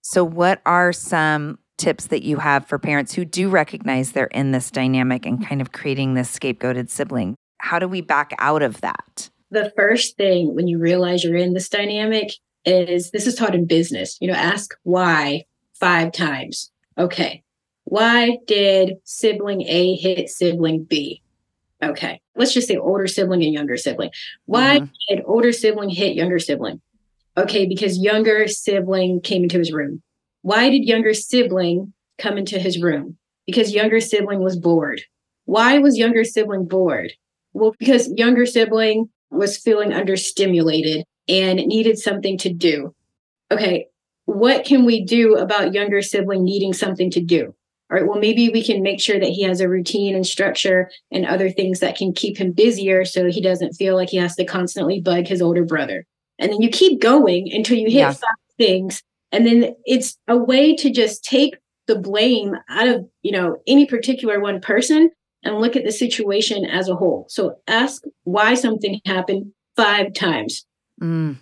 So, 0.00 0.24
what 0.24 0.60
are 0.64 0.92
some 0.92 1.58
tips 1.76 2.06
that 2.06 2.22
you 2.22 2.38
have 2.38 2.66
for 2.66 2.78
parents 2.78 3.14
who 3.14 3.24
do 3.24 3.48
recognize 3.48 4.12
they're 4.12 4.26
in 4.26 4.52
this 4.52 4.70
dynamic 4.70 5.26
and 5.26 5.46
kind 5.46 5.60
of 5.60 5.72
creating 5.72 6.14
this 6.14 6.36
scapegoated 6.36 6.90
sibling? 6.90 7.36
How 7.58 7.78
do 7.78 7.88
we 7.88 8.00
back 8.00 8.32
out 8.38 8.62
of 8.62 8.80
that? 8.80 9.30
The 9.50 9.72
first 9.76 10.16
thing 10.16 10.54
when 10.54 10.68
you 10.68 10.78
realize 10.78 11.24
you're 11.24 11.36
in 11.36 11.54
this 11.54 11.68
dynamic 11.68 12.32
is 12.64 13.10
this 13.10 13.26
is 13.26 13.34
taught 13.34 13.54
in 13.54 13.66
business. 13.66 14.16
You 14.20 14.28
know, 14.28 14.34
ask 14.34 14.74
why 14.82 15.44
five 15.74 16.12
times. 16.12 16.70
Okay. 16.96 17.42
Why 17.84 18.38
did 18.46 18.96
sibling 19.04 19.62
A 19.62 19.94
hit 19.96 20.28
sibling 20.28 20.84
B? 20.84 21.22
Okay, 21.82 22.20
let's 22.34 22.52
just 22.52 22.66
say 22.66 22.76
older 22.76 23.06
sibling 23.06 23.42
and 23.44 23.54
younger 23.54 23.76
sibling. 23.76 24.10
Why 24.46 24.80
mm-hmm. 24.80 24.92
did 25.08 25.24
older 25.24 25.52
sibling 25.52 25.90
hit 25.90 26.16
younger 26.16 26.38
sibling? 26.38 26.80
Okay, 27.38 27.66
because 27.66 27.98
younger 27.98 28.48
sibling 28.48 29.20
came 29.20 29.44
into 29.44 29.58
his 29.58 29.72
room. 29.72 30.02
Why 30.42 30.70
did 30.70 30.84
younger 30.84 31.14
sibling 31.14 31.92
come 32.18 32.36
into 32.36 32.58
his 32.58 32.82
room? 32.82 33.16
Because 33.46 33.72
younger 33.72 34.00
sibling 34.00 34.42
was 34.42 34.58
bored. 34.58 35.02
Why 35.44 35.78
was 35.78 35.96
younger 35.96 36.24
sibling 36.24 36.66
bored? 36.66 37.12
Well, 37.52 37.74
because 37.78 38.10
younger 38.16 38.44
sibling 38.44 39.08
was 39.30 39.56
feeling 39.56 39.90
understimulated 39.90 41.04
and 41.28 41.58
needed 41.60 41.98
something 41.98 42.38
to 42.38 42.52
do. 42.52 42.94
Okay, 43.52 43.86
what 44.24 44.64
can 44.64 44.84
we 44.84 45.04
do 45.04 45.36
about 45.36 45.72
younger 45.72 46.02
sibling 46.02 46.42
needing 46.44 46.72
something 46.72 47.10
to 47.12 47.22
do? 47.22 47.54
all 47.90 47.96
right, 47.96 48.06
well, 48.06 48.18
maybe 48.18 48.50
we 48.50 48.62
can 48.62 48.82
make 48.82 49.00
sure 49.00 49.18
that 49.18 49.30
he 49.30 49.42
has 49.44 49.62
a 49.62 49.68
routine 49.68 50.14
and 50.14 50.26
structure 50.26 50.90
and 51.10 51.24
other 51.24 51.48
things 51.48 51.80
that 51.80 51.96
can 51.96 52.12
keep 52.12 52.36
him 52.36 52.52
busier 52.52 53.04
so 53.06 53.30
he 53.30 53.40
doesn't 53.40 53.72
feel 53.72 53.94
like 53.94 54.10
he 54.10 54.18
has 54.18 54.36
to 54.36 54.44
constantly 54.44 55.00
bug 55.00 55.26
his 55.26 55.40
older 55.40 55.64
brother. 55.64 56.04
And 56.38 56.52
then 56.52 56.60
you 56.60 56.68
keep 56.68 57.00
going 57.00 57.50
until 57.52 57.76
you 57.76 57.86
hit 57.86 57.94
yeah. 57.94 58.12
five 58.12 58.28
things. 58.56 59.02
And 59.32 59.46
then 59.46 59.74
it's 59.84 60.16
a 60.28 60.36
way 60.36 60.74
to 60.76 60.90
just 60.90 61.24
take 61.24 61.56
the 61.86 61.98
blame 61.98 62.54
out 62.68 62.88
of, 62.88 63.08
you 63.22 63.32
know, 63.32 63.56
any 63.66 63.86
particular 63.86 64.40
one 64.40 64.60
person 64.60 65.10
and 65.42 65.58
look 65.58 65.76
at 65.76 65.84
the 65.84 65.92
situation 65.92 66.64
as 66.64 66.88
a 66.88 66.94
whole. 66.94 67.26
So 67.28 67.58
ask 67.66 68.02
why 68.24 68.54
something 68.54 69.00
happened 69.06 69.52
five 69.76 70.12
times. 70.12 70.66
Mm. 71.00 71.36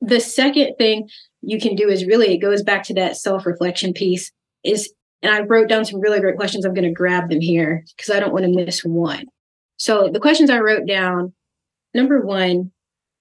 The 0.00 0.20
second 0.20 0.76
thing 0.76 1.08
you 1.42 1.60
can 1.60 1.74
do 1.74 1.88
is 1.88 2.06
really, 2.06 2.34
it 2.34 2.38
goes 2.38 2.62
back 2.62 2.84
to 2.84 2.94
that 2.94 3.16
self 3.16 3.46
reflection 3.46 3.92
piece 3.92 4.32
is 4.64 4.92
and 5.22 5.32
I 5.34 5.40
wrote 5.40 5.68
down 5.68 5.84
some 5.84 6.00
really 6.00 6.20
great 6.20 6.36
questions. 6.36 6.64
I'm 6.64 6.74
going 6.74 6.86
to 6.86 6.92
grab 6.92 7.28
them 7.28 7.40
here 7.40 7.84
because 7.96 8.14
I 8.14 8.20
don't 8.20 8.32
want 8.32 8.44
to 8.44 8.52
miss 8.54 8.84
one. 8.84 9.26
So 9.76 10.08
the 10.12 10.20
questions 10.20 10.50
I 10.50 10.60
wrote 10.60 10.86
down 10.86 11.32
number 11.94 12.20
one, 12.20 12.70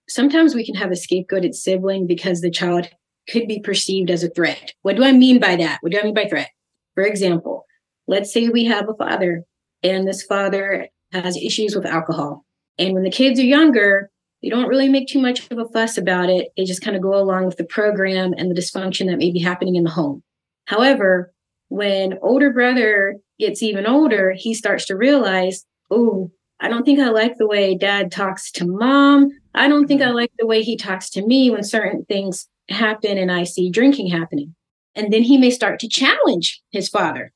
sometimes 0.09 0.55
we 0.55 0.65
can 0.65 0.75
have 0.75 0.91
a 0.91 0.95
scapegoated 0.95 1.53
sibling 1.53 2.07
because 2.07 2.41
the 2.41 2.51
child 2.51 2.89
could 3.29 3.47
be 3.47 3.59
perceived 3.59 4.09
as 4.09 4.23
a 4.23 4.29
threat. 4.29 4.73
What 4.81 4.95
do 4.95 5.03
I 5.03 5.11
mean 5.11 5.39
by 5.39 5.55
that? 5.57 5.79
What 5.81 5.91
do 5.91 5.99
I 5.99 6.03
mean 6.03 6.13
by 6.13 6.25
threat? 6.25 6.49
For 6.95 7.03
example, 7.03 7.65
let's 8.07 8.31
say 8.31 8.49
we 8.49 8.65
have 8.65 8.87
a 8.89 8.93
father 8.93 9.43
and 9.83 10.07
this 10.07 10.23
father 10.23 10.87
has 11.11 11.37
issues 11.37 11.75
with 11.75 11.85
alcohol. 11.85 12.45
And 12.77 12.93
when 12.93 13.03
the 13.03 13.11
kids 13.11 13.39
are 13.39 13.43
younger, 13.43 14.09
they 14.41 14.49
don't 14.49 14.67
really 14.67 14.89
make 14.89 15.07
too 15.07 15.19
much 15.19 15.49
of 15.51 15.57
a 15.57 15.67
fuss 15.69 15.97
about 15.97 16.29
it. 16.29 16.49
They 16.55 16.63
just 16.63 16.81
kind 16.81 16.95
of 16.95 17.01
go 17.01 17.15
along 17.15 17.45
with 17.45 17.57
the 17.57 17.65
program 17.65 18.33
and 18.37 18.49
the 18.49 18.59
dysfunction 18.59 19.07
that 19.07 19.17
may 19.17 19.31
be 19.31 19.39
happening 19.39 19.75
in 19.75 19.83
the 19.83 19.89
home. 19.89 20.23
However, 20.65 21.33
when 21.69 22.17
older 22.21 22.51
brother 22.51 23.17
gets 23.39 23.63
even 23.63 23.87
older, 23.87 24.33
he 24.33 24.53
starts 24.53 24.85
to 24.85 24.95
realize, 24.95 25.65
oh, 25.91 26.31
I 26.59 26.69
don't 26.69 26.83
think 26.83 26.99
I 26.99 27.09
like 27.09 27.37
the 27.37 27.47
way 27.47 27.75
dad 27.75 28.11
talks 28.11 28.51
to 28.53 28.65
mom. 28.65 29.29
I 29.53 29.67
don't 29.67 29.88
think 29.88 30.01
I 30.01 30.10
like 30.10 30.31
the 30.38 30.45
way 30.45 30.62
he 30.62 30.77
talks 30.77 31.10
to 31.12 31.25
me 31.25 31.49
when 31.49 31.63
certain 31.63 32.05
things 32.05 32.47
happen 32.69 33.17
and 33.17 33.31
I 33.31 33.43
see 33.43 33.69
drinking 33.69 34.10
happening. 34.10 34.55
And 34.95 35.13
then 35.13 35.23
he 35.23 35.38
may 35.38 35.51
start 35.51 35.79
to 35.81 35.89
challenge 35.89 36.62
his 36.71 36.89
father. 36.89 37.31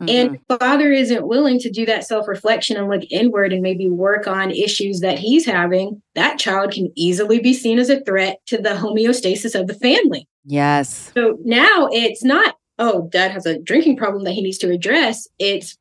Mm-hmm. 0.00 0.38
And 0.48 0.60
father 0.60 0.92
isn't 0.92 1.26
willing 1.26 1.58
to 1.58 1.70
do 1.70 1.84
that 1.86 2.06
self 2.06 2.28
reflection 2.28 2.76
and 2.76 2.88
look 2.88 3.02
inward 3.10 3.52
and 3.52 3.62
maybe 3.62 3.88
work 3.88 4.28
on 4.28 4.52
issues 4.52 5.00
that 5.00 5.18
he's 5.18 5.44
having. 5.44 6.00
That 6.14 6.38
child 6.38 6.72
can 6.72 6.92
easily 6.94 7.40
be 7.40 7.52
seen 7.52 7.80
as 7.80 7.90
a 7.90 8.00
threat 8.00 8.38
to 8.46 8.58
the 8.58 8.70
homeostasis 8.70 9.58
of 9.58 9.66
the 9.66 9.74
family. 9.74 10.28
Yes. 10.44 11.10
So 11.14 11.38
now 11.44 11.88
it's 11.90 12.22
not, 12.22 12.54
oh, 12.78 13.08
dad 13.10 13.32
has 13.32 13.44
a 13.44 13.58
drinking 13.58 13.96
problem 13.96 14.22
that 14.24 14.32
he 14.34 14.42
needs 14.42 14.58
to 14.58 14.70
address. 14.70 15.26
It's 15.40 15.76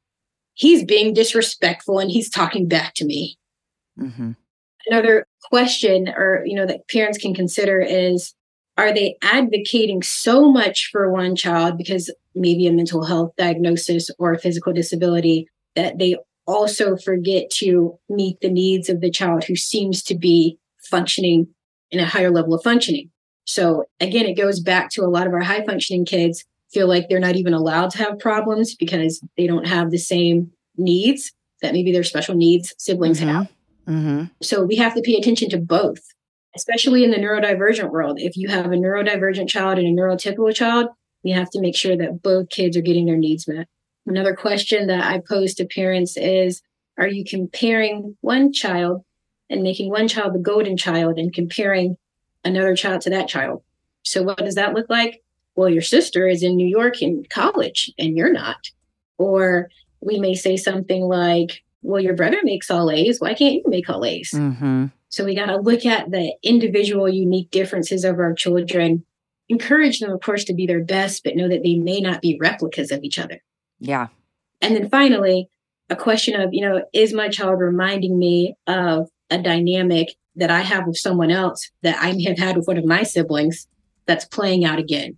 he's 0.55 0.83
being 0.83 1.13
disrespectful 1.13 1.99
and 1.99 2.09
he's 2.09 2.29
talking 2.29 2.67
back 2.67 2.95
to 2.95 3.05
me. 3.05 3.37
Mm-hmm. 3.99 4.31
Another 4.87 5.26
question 5.49 6.09
or, 6.09 6.43
you 6.45 6.55
know, 6.55 6.65
that 6.65 6.87
parents 6.89 7.17
can 7.17 7.33
consider 7.33 7.79
is 7.79 8.33
are 8.77 8.93
they 8.93 9.15
advocating 9.23 10.03
so 10.03 10.51
much 10.51 10.89
for 10.91 11.11
one 11.11 11.35
child 11.35 11.77
because 11.77 12.13
maybe 12.35 12.67
a 12.67 12.71
mental 12.71 13.03
health 13.03 13.31
diagnosis 13.37 14.09
or 14.19 14.33
a 14.33 14.39
physical 14.39 14.71
disability 14.71 15.47
that 15.75 15.97
they 15.97 16.15
also 16.45 16.95
forget 16.95 17.49
to 17.49 17.97
meet 18.09 18.39
the 18.41 18.49
needs 18.49 18.87
of 18.89 19.01
the 19.01 19.11
child 19.11 19.43
who 19.43 19.55
seems 19.55 20.03
to 20.03 20.15
be 20.15 20.57
functioning 20.77 21.47
in 21.91 21.99
a 21.99 22.05
higher 22.05 22.31
level 22.31 22.53
of 22.53 22.63
functioning. 22.63 23.09
So 23.45 23.85
again, 23.99 24.25
it 24.25 24.37
goes 24.37 24.59
back 24.59 24.89
to 24.91 25.03
a 25.03 25.09
lot 25.09 25.27
of 25.27 25.33
our 25.33 25.41
high 25.41 25.65
functioning 25.65 26.05
kids 26.05 26.45
feel 26.71 26.87
like 26.87 27.07
they're 27.07 27.19
not 27.19 27.35
even 27.35 27.53
allowed 27.53 27.91
to 27.91 27.97
have 27.99 28.19
problems 28.19 28.75
because 28.75 29.21
they 29.37 29.47
don't 29.47 29.67
have 29.67 29.89
the 29.89 29.97
same 29.97 30.51
needs 30.77 31.31
that 31.61 31.73
maybe 31.73 31.91
their 31.91 32.03
special 32.03 32.35
needs 32.35 32.73
siblings 32.77 33.19
mm-hmm. 33.19 33.29
have. 33.29 33.51
Mm-hmm. 33.87 34.25
So 34.41 34.63
we 34.63 34.75
have 34.75 34.93
to 34.95 35.01
pay 35.01 35.15
attention 35.15 35.49
to 35.51 35.57
both 35.57 36.01
especially 36.57 37.03
in 37.03 37.11
the 37.11 37.17
neurodivergent 37.17 37.91
world. 37.91 38.19
If 38.19 38.35
you 38.35 38.49
have 38.49 38.65
a 38.65 38.69
neurodivergent 38.69 39.47
child 39.47 39.77
and 39.77 39.87
a 39.87 40.01
neurotypical 40.01 40.53
child, 40.55 40.87
we 41.23 41.29
have 41.29 41.51
to 41.51 41.61
make 41.61 41.75
sure 41.75 41.95
that 41.95 42.23
both 42.23 42.49
kids 42.49 42.75
are 42.75 42.81
getting 42.81 43.05
their 43.05 43.15
needs 43.15 43.47
met. 43.47 43.67
Another 44.07 44.35
question 44.35 44.87
that 44.87 45.03
I 45.03 45.19
pose 45.19 45.53
to 45.55 45.65
parents 45.65 46.17
is 46.17 46.63
Are 46.97 47.07
you 47.07 47.23
comparing 47.23 48.17
one 48.21 48.51
child 48.51 49.03
and 49.51 49.61
making 49.61 49.91
one 49.91 50.07
child 50.07 50.33
the 50.33 50.39
golden 50.39 50.77
child 50.77 51.19
and 51.19 51.31
comparing 51.31 51.95
another 52.43 52.75
child 52.75 53.01
to 53.01 53.11
that 53.11 53.27
child? 53.27 53.61
So, 54.03 54.23
what 54.23 54.37
does 54.37 54.55
that 54.55 54.73
look 54.73 54.89
like? 54.89 55.21
Well, 55.55 55.69
your 55.69 55.83
sister 55.83 56.27
is 56.27 56.41
in 56.41 56.55
New 56.55 56.67
York 56.67 57.03
in 57.03 57.23
college 57.29 57.91
and 57.99 58.17
you're 58.17 58.33
not. 58.33 58.71
Or 59.19 59.69
we 60.01 60.19
may 60.19 60.33
say 60.33 60.57
something 60.57 61.03
like, 61.03 61.63
Well, 61.81 62.01
your 62.01 62.15
brother 62.15 62.39
makes 62.43 62.69
all 62.71 62.91
A's. 62.91 63.19
Why 63.19 63.33
can't 63.33 63.55
you 63.55 63.63
make 63.67 63.89
all 63.89 64.03
A's? 64.05 64.31
Mm-hmm. 64.31 64.85
So 65.09 65.23
we 65.23 65.35
got 65.35 65.45
to 65.45 65.57
look 65.57 65.85
at 65.85 66.11
the 66.11 66.33
individual 66.43 67.07
unique 67.07 67.49
differences 67.51 68.03
of 68.03 68.19
our 68.19 68.33
children, 68.33 69.05
encourage 69.47 69.99
them, 69.99 70.11
of 70.11 70.21
course, 70.21 70.43
to 70.45 70.53
be 70.53 70.67
their 70.67 70.83
best, 70.83 71.23
but 71.23 71.35
know 71.35 71.47
that 71.47 71.63
they 71.63 71.75
may 71.75 72.01
not 72.01 72.21
be 72.21 72.37
replicas 72.39 72.91
of 72.91 73.03
each 73.03 73.17
other. 73.17 73.41
Yeah. 73.79 74.07
And 74.61 74.75
then 74.75 74.89
finally, 74.89 75.49
a 75.89 75.95
question 75.95 76.39
of, 76.39 76.49
you 76.51 76.61
know, 76.61 76.83
is 76.93 77.13
my 77.13 77.29
child 77.29 77.59
reminding 77.59 78.19
me 78.19 78.55
of 78.67 79.09
a 79.29 79.37
dynamic 79.37 80.15
that 80.35 80.51
I 80.51 80.61
have 80.61 80.85
with 80.85 80.97
someone 80.97 81.31
else 81.31 81.71
that 81.83 81.97
I 81.97 82.15
have 82.27 82.37
had 82.37 82.57
with 82.57 82.67
one 82.67 82.77
of 82.77 82.85
my 82.85 83.03
siblings 83.03 83.67
that's 84.05 84.25
playing 84.25 84.65
out 84.65 84.79
again? 84.79 85.17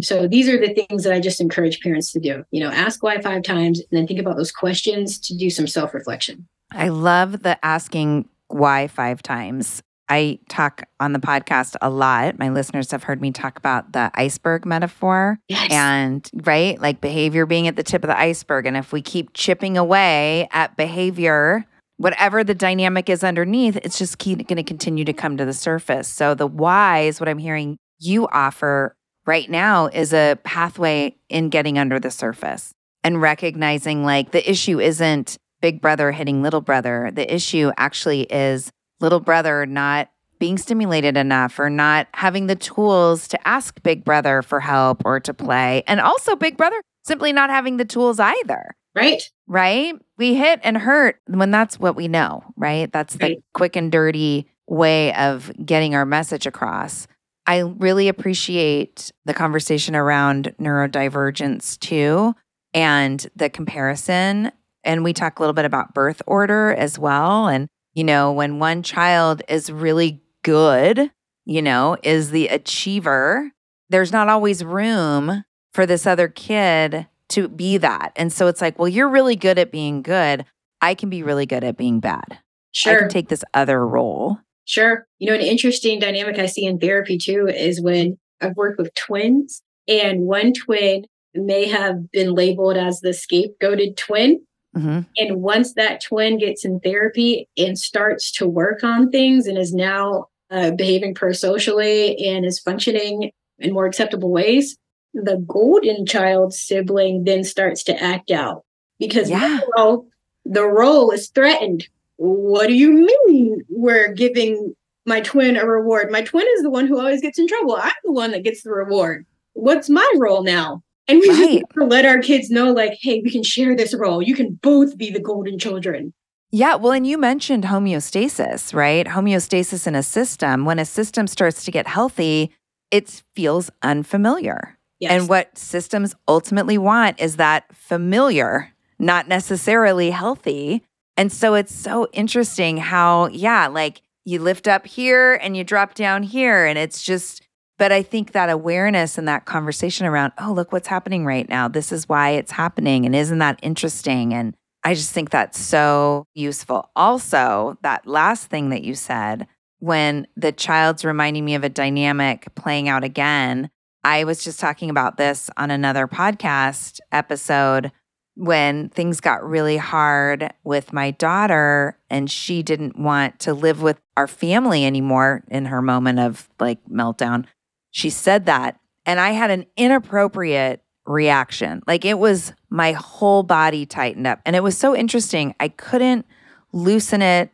So 0.00 0.26
these 0.26 0.48
are 0.48 0.58
the 0.58 0.74
things 0.74 1.04
that 1.04 1.12
I 1.12 1.20
just 1.20 1.40
encourage 1.40 1.80
parents 1.80 2.12
to 2.12 2.20
do. 2.20 2.44
You 2.50 2.60
know, 2.60 2.70
ask 2.70 3.02
why 3.02 3.20
five 3.20 3.42
times 3.42 3.78
and 3.78 3.88
then 3.90 4.06
think 4.06 4.20
about 4.20 4.36
those 4.36 4.52
questions 4.52 5.18
to 5.20 5.36
do 5.36 5.50
some 5.50 5.66
self 5.66 5.94
reflection. 5.94 6.46
I 6.72 6.88
love 6.88 7.42
the 7.42 7.62
asking 7.64 8.28
why 8.48 8.88
five 8.88 9.22
times. 9.22 9.82
I 10.08 10.38
talk 10.50 10.82
on 11.00 11.14
the 11.14 11.18
podcast 11.18 11.76
a 11.80 11.88
lot. 11.88 12.38
My 12.38 12.50
listeners 12.50 12.90
have 12.90 13.04
heard 13.04 13.22
me 13.22 13.30
talk 13.32 13.56
about 13.56 13.92
the 13.92 14.10
iceberg 14.14 14.66
metaphor 14.66 15.38
yes. 15.48 15.72
and 15.72 16.28
right, 16.44 16.78
like 16.78 17.00
behavior 17.00 17.46
being 17.46 17.68
at 17.68 17.76
the 17.76 17.82
tip 17.82 18.04
of 18.04 18.08
the 18.08 18.18
iceberg. 18.18 18.66
And 18.66 18.76
if 18.76 18.92
we 18.92 19.00
keep 19.00 19.32
chipping 19.32 19.78
away 19.78 20.46
at 20.50 20.76
behavior, 20.76 21.64
whatever 21.96 22.44
the 22.44 22.54
dynamic 22.54 23.08
is 23.08 23.24
underneath, 23.24 23.76
it's 23.76 23.98
just 23.98 24.18
going 24.18 24.44
to 24.44 24.62
continue 24.62 25.06
to 25.06 25.14
come 25.14 25.38
to 25.38 25.46
the 25.46 25.54
surface. 25.54 26.08
So 26.08 26.34
the 26.34 26.46
why 26.46 27.00
is 27.00 27.18
what 27.18 27.28
I'm 27.28 27.38
hearing 27.38 27.78
you 27.98 28.28
offer 28.28 28.96
right 29.26 29.48
now 29.50 29.86
is 29.86 30.12
a 30.12 30.38
pathway 30.44 31.16
in 31.28 31.48
getting 31.48 31.78
under 31.78 31.98
the 31.98 32.10
surface 32.10 32.72
and 33.02 33.20
recognizing 33.20 34.04
like 34.04 34.32
the 34.32 34.48
issue 34.50 34.80
isn't 34.80 35.36
big 35.60 35.80
brother 35.80 36.12
hitting 36.12 36.42
little 36.42 36.60
brother. 36.60 37.10
The 37.12 37.32
issue 37.32 37.70
actually 37.76 38.22
is 38.22 38.70
little 39.00 39.20
brother 39.20 39.66
not 39.66 40.10
being 40.38 40.58
stimulated 40.58 41.16
enough 41.16 41.58
or 41.58 41.70
not 41.70 42.08
having 42.12 42.48
the 42.48 42.56
tools 42.56 43.28
to 43.28 43.48
ask 43.48 43.82
big 43.82 44.04
brother 44.04 44.42
for 44.42 44.60
help 44.60 45.02
or 45.04 45.20
to 45.20 45.32
play. 45.32 45.82
And 45.86 46.00
also 46.00 46.36
big 46.36 46.56
brother 46.56 46.76
simply 47.04 47.32
not 47.32 47.50
having 47.50 47.76
the 47.76 47.84
tools 47.84 48.18
either. 48.18 48.74
Right. 48.94 49.22
Right? 49.46 49.94
We 50.18 50.34
hit 50.34 50.60
and 50.62 50.78
hurt 50.78 51.20
when 51.26 51.50
that's 51.50 51.78
what 51.78 51.96
we 51.96 52.08
know, 52.08 52.44
right? 52.56 52.92
That's 52.92 53.14
the 53.14 53.26
right. 53.26 53.44
quick 53.52 53.76
and 53.76 53.90
dirty 53.90 54.46
way 54.66 55.14
of 55.14 55.52
getting 55.64 55.94
our 55.94 56.06
message 56.06 56.46
across. 56.46 57.06
I 57.46 57.60
really 57.60 58.08
appreciate 58.08 59.12
the 59.24 59.34
conversation 59.34 59.94
around 59.94 60.54
neurodivergence 60.60 61.78
too 61.78 62.34
and 62.72 63.26
the 63.36 63.50
comparison 63.50 64.50
and 64.84 65.02
we 65.02 65.12
talk 65.12 65.38
a 65.38 65.42
little 65.42 65.54
bit 65.54 65.64
about 65.64 65.94
birth 65.94 66.22
order 66.26 66.74
as 66.74 66.98
well. 66.98 67.48
And, 67.48 67.68
you 67.94 68.04
know, 68.04 68.32
when 68.32 68.58
one 68.58 68.82
child 68.82 69.42
is 69.48 69.72
really 69.72 70.22
good, 70.42 71.10
you 71.44 71.62
know, 71.62 71.96
is 72.02 72.30
the 72.30 72.48
achiever, 72.48 73.50
there's 73.88 74.12
not 74.12 74.28
always 74.28 74.64
room 74.64 75.44
for 75.72 75.86
this 75.86 76.06
other 76.06 76.28
kid 76.28 77.06
to 77.30 77.48
be 77.48 77.78
that. 77.78 78.12
And 78.16 78.32
so 78.32 78.46
it's 78.46 78.60
like, 78.60 78.78
well, 78.78 78.88
you're 78.88 79.08
really 79.08 79.36
good 79.36 79.58
at 79.58 79.72
being 79.72 80.02
good. 80.02 80.44
I 80.80 80.94
can 80.94 81.08
be 81.08 81.22
really 81.22 81.46
good 81.46 81.64
at 81.64 81.76
being 81.76 82.00
bad. 82.00 82.38
Sure. 82.72 82.96
I 82.96 82.98
can 83.00 83.08
take 83.08 83.28
this 83.28 83.44
other 83.54 83.86
role. 83.86 84.38
Sure. 84.64 85.06
You 85.18 85.28
know, 85.28 85.34
an 85.34 85.40
interesting 85.40 85.98
dynamic 85.98 86.38
I 86.38 86.46
see 86.46 86.64
in 86.64 86.78
therapy 86.78 87.18
too 87.18 87.46
is 87.48 87.80
when 87.80 88.18
I've 88.40 88.56
worked 88.56 88.78
with 88.78 88.94
twins 88.94 89.62
and 89.86 90.22
one 90.22 90.52
twin 90.52 91.06
may 91.34 91.66
have 91.66 92.10
been 92.10 92.32
labeled 92.34 92.76
as 92.76 93.00
the 93.00 93.10
scapegoated 93.10 93.96
twin 93.96 94.40
Mm-hmm. 94.76 95.00
And 95.16 95.42
once 95.42 95.74
that 95.74 96.02
twin 96.02 96.38
gets 96.38 96.64
in 96.64 96.80
therapy 96.80 97.48
and 97.56 97.78
starts 97.78 98.32
to 98.32 98.48
work 98.48 98.82
on 98.82 99.10
things 99.10 99.46
and 99.46 99.56
is 99.56 99.72
now 99.72 100.26
uh, 100.50 100.72
behaving 100.72 101.14
prosocially 101.14 102.26
and 102.26 102.44
is 102.44 102.58
functioning 102.58 103.30
in 103.58 103.72
more 103.72 103.86
acceptable 103.86 104.30
ways, 104.30 104.76
the 105.12 105.42
golden 105.46 106.06
child 106.06 106.52
sibling 106.52 107.24
then 107.24 107.44
starts 107.44 107.84
to 107.84 108.02
act 108.02 108.30
out 108.32 108.64
because 108.98 109.30
yeah. 109.30 109.60
now 109.76 110.04
the 110.44 110.66
role 110.66 111.10
is 111.12 111.28
threatened. 111.28 111.86
What 112.16 112.68
do 112.68 112.74
you 112.74 112.92
mean 113.26 113.62
we're 113.68 114.12
giving 114.12 114.74
my 115.06 115.20
twin 115.20 115.56
a 115.56 115.66
reward? 115.66 116.10
My 116.10 116.22
twin 116.22 116.46
is 116.56 116.62
the 116.62 116.70
one 116.70 116.86
who 116.86 116.98
always 116.98 117.20
gets 117.20 117.38
in 117.38 117.46
trouble. 117.46 117.76
I'm 117.76 117.92
the 118.04 118.12
one 118.12 118.30
that 118.30 118.44
gets 118.44 118.62
the 118.62 118.70
reward. 118.70 119.26
What's 119.54 119.88
my 119.88 120.10
role 120.16 120.42
now? 120.42 120.82
And 121.06 121.20
we 121.20 121.28
right. 121.28 121.60
just 121.60 121.64
let 121.76 122.06
our 122.06 122.18
kids 122.18 122.50
know, 122.50 122.72
like, 122.72 122.96
hey, 123.00 123.20
we 123.22 123.30
can 123.30 123.42
share 123.42 123.76
this 123.76 123.94
role. 123.94 124.22
You 124.22 124.34
can 124.34 124.58
both 124.62 124.96
be 124.96 125.10
the 125.10 125.20
golden 125.20 125.58
children. 125.58 126.14
Yeah, 126.50 126.76
well, 126.76 126.92
and 126.92 127.06
you 127.06 127.18
mentioned 127.18 127.64
homeostasis, 127.64 128.72
right? 128.72 129.06
Homeostasis 129.06 129.86
in 129.86 129.94
a 129.94 130.02
system. 130.02 130.64
When 130.64 130.78
a 130.78 130.84
system 130.84 131.26
starts 131.26 131.64
to 131.64 131.70
get 131.70 131.86
healthy, 131.88 132.52
it 132.90 133.22
feels 133.34 133.70
unfamiliar. 133.82 134.78
Yes. 135.00 135.12
And 135.12 135.28
what 135.28 135.58
systems 135.58 136.14
ultimately 136.28 136.78
want 136.78 137.20
is 137.20 137.36
that 137.36 137.64
familiar, 137.74 138.72
not 138.98 139.26
necessarily 139.28 140.10
healthy. 140.10 140.84
And 141.16 141.32
so 141.32 141.54
it's 141.54 141.74
so 141.74 142.08
interesting 142.12 142.76
how, 142.76 143.28
yeah, 143.28 143.68
like 143.68 144.02
you 144.24 144.40
lift 144.40 144.66
up 144.66 144.86
here 144.86 145.34
and 145.34 145.56
you 145.56 145.64
drop 145.64 145.94
down 145.94 146.22
here. 146.22 146.66
And 146.66 146.78
it's 146.78 147.02
just 147.02 147.44
but 147.76 147.90
I 147.90 148.02
think 148.02 148.32
that 148.32 148.50
awareness 148.50 149.18
and 149.18 149.26
that 149.26 149.46
conversation 149.46 150.06
around, 150.06 150.32
oh, 150.38 150.52
look 150.52 150.70
what's 150.70 150.88
happening 150.88 151.24
right 151.24 151.48
now. 151.48 151.66
This 151.66 151.90
is 151.90 152.08
why 152.08 152.30
it's 152.30 152.52
happening. 152.52 153.04
And 153.04 153.16
isn't 153.16 153.38
that 153.38 153.58
interesting? 153.62 154.32
And 154.32 154.54
I 154.84 154.94
just 154.94 155.12
think 155.12 155.30
that's 155.30 155.58
so 155.58 156.26
useful. 156.34 156.90
Also, 156.94 157.78
that 157.82 158.06
last 158.06 158.46
thing 158.46 158.68
that 158.68 158.84
you 158.84 158.94
said, 158.94 159.48
when 159.80 160.26
the 160.36 160.52
child's 160.52 161.04
reminding 161.04 161.44
me 161.44 161.56
of 161.56 161.64
a 161.64 161.68
dynamic 161.68 162.54
playing 162.54 162.88
out 162.88 163.02
again, 163.02 163.70
I 164.04 164.24
was 164.24 164.44
just 164.44 164.60
talking 164.60 164.90
about 164.90 165.16
this 165.16 165.50
on 165.56 165.70
another 165.70 166.06
podcast 166.06 167.00
episode 167.10 167.90
when 168.36 168.88
things 168.88 169.20
got 169.20 169.48
really 169.48 169.76
hard 169.76 170.52
with 170.64 170.92
my 170.92 171.12
daughter 171.12 171.96
and 172.10 172.30
she 172.30 172.62
didn't 172.62 172.98
want 172.98 173.38
to 173.40 173.54
live 173.54 173.80
with 173.80 174.00
our 174.16 174.26
family 174.26 174.84
anymore 174.84 175.44
in 175.48 175.66
her 175.66 175.80
moment 175.80 176.18
of 176.18 176.48
like 176.58 176.78
meltdown. 176.90 177.46
She 177.90 178.10
said 178.10 178.46
that. 178.46 178.78
And 179.06 179.20
I 179.20 179.30
had 179.30 179.50
an 179.50 179.66
inappropriate 179.76 180.82
reaction. 181.06 181.82
Like 181.86 182.04
it 182.04 182.18
was 182.18 182.52
my 182.70 182.92
whole 182.92 183.42
body 183.42 183.86
tightened 183.86 184.26
up. 184.26 184.40
And 184.44 184.56
it 184.56 184.62
was 184.62 184.76
so 184.76 184.96
interesting. 184.96 185.54
I 185.60 185.68
couldn't 185.68 186.26
loosen 186.72 187.22
it 187.22 187.50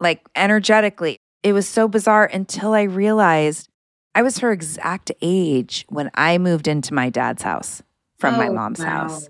like 0.00 0.20
energetically. 0.34 1.18
It 1.42 1.52
was 1.52 1.66
so 1.66 1.88
bizarre 1.88 2.26
until 2.26 2.74
I 2.74 2.82
realized 2.82 3.68
I 4.14 4.22
was 4.22 4.38
her 4.38 4.52
exact 4.52 5.12
age 5.22 5.86
when 5.88 6.10
I 6.14 6.36
moved 6.38 6.68
into 6.68 6.92
my 6.92 7.08
dad's 7.08 7.42
house 7.42 7.82
from 8.18 8.34
oh, 8.34 8.38
my 8.38 8.48
mom's 8.50 8.80
wow. 8.80 9.08
house. 9.08 9.28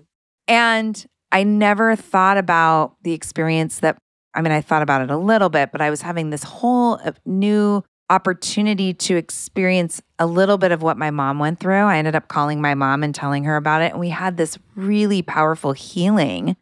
And 0.51 1.05
I 1.31 1.43
never 1.43 1.95
thought 1.95 2.37
about 2.37 2.97
the 3.03 3.13
experience 3.13 3.79
that, 3.79 3.97
I 4.33 4.41
mean, 4.41 4.51
I 4.51 4.59
thought 4.59 4.81
about 4.81 5.01
it 5.01 5.09
a 5.09 5.15
little 5.15 5.47
bit, 5.47 5.71
but 5.71 5.79
I 5.79 5.89
was 5.89 6.01
having 6.01 6.29
this 6.29 6.43
whole 6.43 6.99
new 7.25 7.85
opportunity 8.09 8.93
to 8.93 9.15
experience 9.15 10.01
a 10.19 10.25
little 10.25 10.57
bit 10.57 10.73
of 10.73 10.81
what 10.81 10.97
my 10.97 11.09
mom 11.09 11.39
went 11.39 11.61
through. 11.61 11.85
I 11.85 11.97
ended 11.97 12.17
up 12.17 12.27
calling 12.27 12.59
my 12.59 12.75
mom 12.75 13.01
and 13.01 13.15
telling 13.15 13.45
her 13.45 13.55
about 13.55 13.81
it. 13.81 13.91
And 13.91 13.99
we 14.01 14.09
had 14.09 14.35
this 14.35 14.59
really 14.75 15.21
powerful 15.21 15.71
healing 15.71 16.57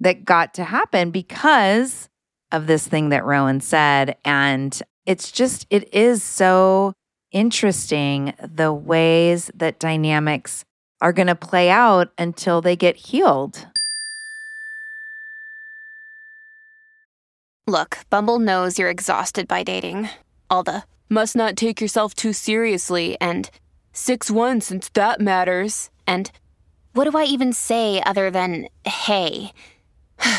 that 0.00 0.24
got 0.24 0.54
to 0.54 0.64
happen 0.64 1.10
because 1.10 2.08
of 2.50 2.66
this 2.66 2.88
thing 2.88 3.10
that 3.10 3.26
Rowan 3.26 3.60
said. 3.60 4.16
And 4.24 4.80
it's 5.04 5.30
just, 5.30 5.66
it 5.68 5.92
is 5.92 6.22
so 6.22 6.94
interesting 7.30 8.32
the 8.42 8.72
ways 8.72 9.50
that 9.54 9.78
dynamics 9.78 10.64
are 11.00 11.12
going 11.12 11.26
to 11.26 11.34
play 11.34 11.70
out 11.70 12.10
until 12.18 12.60
they 12.60 12.76
get 12.76 12.96
healed. 12.96 13.66
Look, 17.66 17.98
Bumble 18.10 18.38
knows 18.38 18.78
you're 18.78 18.90
exhausted 18.90 19.48
by 19.48 19.62
dating. 19.62 20.10
All 20.50 20.62
the 20.62 20.84
must 21.08 21.34
not 21.34 21.56
take 21.56 21.80
yourself 21.80 22.14
too 22.14 22.32
seriously 22.32 23.16
and 23.20 23.50
6 23.92 24.30
1 24.30 24.60
since 24.60 24.90
that 24.90 25.20
matters. 25.20 25.90
And 26.06 26.30
what 26.92 27.10
do 27.10 27.16
I 27.16 27.24
even 27.24 27.52
say 27.52 28.02
other 28.04 28.30
than 28.30 28.68
hey? 28.84 29.52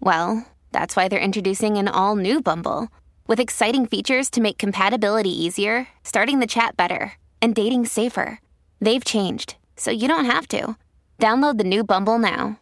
well, 0.00 0.46
that's 0.72 0.96
why 0.96 1.08
they're 1.08 1.20
introducing 1.20 1.76
an 1.76 1.88
all 1.88 2.16
new 2.16 2.40
Bumble 2.40 2.88
with 3.26 3.40
exciting 3.40 3.86
features 3.86 4.30
to 4.30 4.40
make 4.40 4.58
compatibility 4.58 5.30
easier, 5.30 5.88
starting 6.04 6.40
the 6.40 6.46
chat 6.46 6.76
better, 6.76 7.12
and 7.40 7.54
dating 7.54 7.86
safer. 7.86 8.40
They've 8.84 9.02
changed, 9.02 9.56
so 9.76 9.90
you 9.90 10.08
don't 10.08 10.26
have 10.26 10.46
to. 10.48 10.76
Download 11.18 11.56
the 11.56 11.64
new 11.64 11.84
Bumble 11.84 12.18
now. 12.18 12.60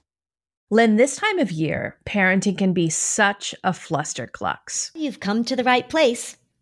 Lynn, 0.71 0.97
this 0.97 1.17
time 1.17 1.41
of 1.41 1.51
year, 1.51 1.97
parenting 2.07 2.57
can 2.57 2.73
be 2.73 2.91
such 2.91 3.57
a 3.65 3.73
flusterclux. 3.73 4.93
You've 4.95 5.19
come 5.19 5.43
to 5.45 5.57
the 5.57 5.65
right 5.65 5.89
place. 5.89 6.37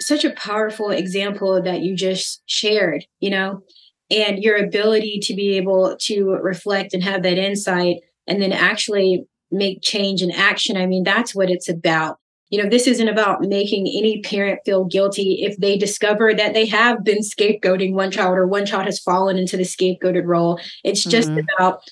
Such 0.00 0.24
a 0.24 0.32
powerful 0.32 0.90
example 0.90 1.60
that 1.62 1.80
you 1.80 1.96
just 1.96 2.42
shared, 2.46 3.04
you 3.20 3.30
know, 3.30 3.62
and 4.10 4.38
your 4.38 4.56
ability 4.56 5.20
to 5.24 5.34
be 5.34 5.56
able 5.56 5.96
to 6.02 6.30
reflect 6.42 6.94
and 6.94 7.02
have 7.02 7.22
that 7.22 7.38
insight 7.38 7.96
and 8.26 8.40
then 8.40 8.52
actually 8.52 9.26
make 9.50 9.82
change 9.82 10.22
and 10.22 10.32
action. 10.32 10.76
I 10.76 10.86
mean, 10.86 11.04
that's 11.04 11.34
what 11.34 11.50
it's 11.50 11.68
about. 11.68 12.18
You 12.50 12.62
know, 12.62 12.68
this 12.68 12.86
isn't 12.86 13.08
about 13.08 13.42
making 13.42 13.86
any 13.86 14.22
parent 14.22 14.60
feel 14.64 14.84
guilty 14.84 15.42
if 15.42 15.58
they 15.58 15.76
discover 15.76 16.32
that 16.32 16.54
they 16.54 16.64
have 16.66 17.04
been 17.04 17.18
scapegoating 17.18 17.92
one 17.92 18.10
child 18.10 18.38
or 18.38 18.46
one 18.46 18.64
child 18.64 18.86
has 18.86 18.98
fallen 18.98 19.36
into 19.36 19.56
the 19.56 19.64
scapegoated 19.64 20.24
role. 20.24 20.58
It's 20.82 21.04
just 21.04 21.28
mm-hmm. 21.28 21.40
about 21.58 21.82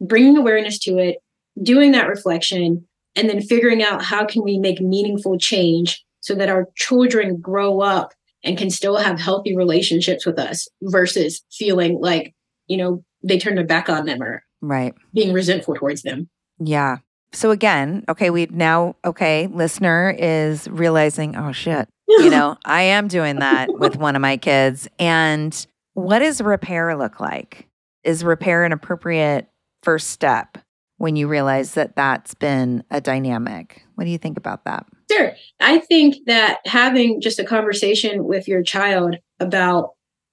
bringing 0.00 0.36
awareness 0.36 0.78
to 0.80 0.98
it, 0.98 1.18
doing 1.62 1.92
that 1.92 2.08
reflection, 2.08 2.86
and 3.16 3.28
then 3.28 3.40
figuring 3.40 3.82
out 3.82 4.02
how 4.02 4.26
can 4.26 4.42
we 4.42 4.58
make 4.58 4.80
meaningful 4.80 5.38
change 5.38 6.04
so 6.22 6.34
that 6.34 6.48
our 6.48 6.68
children 6.76 7.38
grow 7.38 7.80
up 7.80 8.14
and 8.42 8.56
can 8.56 8.70
still 8.70 8.96
have 8.96 9.20
healthy 9.20 9.54
relationships 9.54 10.24
with 10.24 10.38
us 10.38 10.66
versus 10.82 11.42
feeling 11.52 12.00
like, 12.00 12.34
you 12.66 12.76
know, 12.76 13.04
they 13.22 13.38
turn 13.38 13.56
their 13.56 13.64
back 13.64 13.88
on 13.88 14.06
them 14.06 14.22
or 14.22 14.42
right 14.60 14.94
being 15.12 15.32
resentful 15.32 15.74
towards 15.74 16.02
them. 16.02 16.28
Yeah. 16.58 16.98
So 17.32 17.50
again, 17.50 18.04
okay, 18.08 18.30
we 18.30 18.46
now 18.50 18.96
okay, 19.04 19.48
listener 19.48 20.14
is 20.18 20.68
realizing, 20.68 21.36
oh 21.36 21.52
shit, 21.52 21.88
you 22.08 22.30
know, 22.30 22.56
I 22.64 22.82
am 22.82 23.08
doing 23.08 23.36
that 23.36 23.68
with 23.78 23.96
one 23.96 24.16
of 24.16 24.22
my 24.22 24.36
kids. 24.36 24.88
And 24.98 25.66
what 25.94 26.20
does 26.20 26.40
repair 26.40 26.96
look 26.96 27.20
like? 27.20 27.68
Is 28.04 28.24
repair 28.24 28.64
an 28.64 28.72
appropriate 28.72 29.48
first 29.82 30.10
step 30.10 30.58
when 30.98 31.16
you 31.16 31.28
realize 31.28 31.74
that 31.74 31.96
that's 31.96 32.34
been 32.34 32.84
a 32.90 33.00
dynamic? 33.00 33.84
What 33.94 34.04
do 34.04 34.10
you 34.10 34.18
think 34.18 34.36
about 34.36 34.64
that? 34.64 34.86
Sure. 35.10 35.32
I 35.60 35.78
think 35.78 36.16
that 36.26 36.60
having 36.64 37.20
just 37.20 37.38
a 37.38 37.44
conversation 37.44 38.24
with 38.24 38.48
your 38.48 38.62
child 38.62 39.16
about 39.40 39.90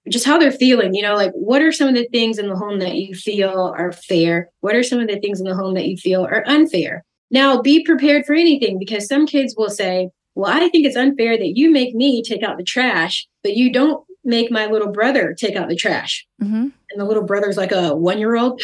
just 0.08 0.26
how 0.26 0.38
they're 0.38 0.52
feeling, 0.52 0.94
you 0.94 1.02
know, 1.02 1.16
like 1.16 1.32
what 1.34 1.62
are 1.62 1.72
some 1.72 1.88
of 1.88 1.96
the 1.96 2.08
things 2.12 2.38
in 2.38 2.48
the 2.48 2.56
home 2.56 2.80
that 2.80 2.96
you 2.96 3.14
feel 3.14 3.74
are 3.78 3.92
fair? 3.92 4.50
What 4.62 4.76
are 4.76 4.84
some 4.84 5.00
of 5.00 5.08
the 5.08 5.20
things 5.20 5.40
in 5.40 5.46
the 5.46 5.56
home 5.56 5.74
that 5.76 5.88
you 5.88 5.98
feel 5.98 6.24
are 6.26 6.44
unfair? 6.48 7.04
Now, 7.32 7.62
be 7.62 7.84
prepared 7.84 8.26
for 8.26 8.34
anything 8.34 8.80
because 8.80 9.08
some 9.08 9.28
kids 9.28 9.56
will 9.58 9.70
say, 9.70 10.10
Well, 10.36 10.52
I 10.52 10.70
think 10.70 10.86
it's 10.86 10.96
unfair 10.96 11.38
that 11.38 11.58
you 11.58 11.70
make 11.70 11.94
me 11.94 12.24
take 12.24 12.44
out 12.44 12.58
the 12.58 12.64
trash, 12.64 13.28
but 13.44 13.56
you 13.56 13.72
don't 13.72 14.04
make 14.30 14.52
my 14.52 14.68
little 14.68 14.92
brother 14.92 15.34
take 15.34 15.56
out 15.56 15.68
the 15.68 15.76
trash. 15.76 16.26
Mm-hmm. 16.42 16.68
And 16.92 17.00
the 17.00 17.06
little 17.06 17.24
brother's 17.24 17.58
like 17.58 17.72
a 17.72 17.96
one 17.96 18.20
year 18.20 18.36
old. 18.36 18.62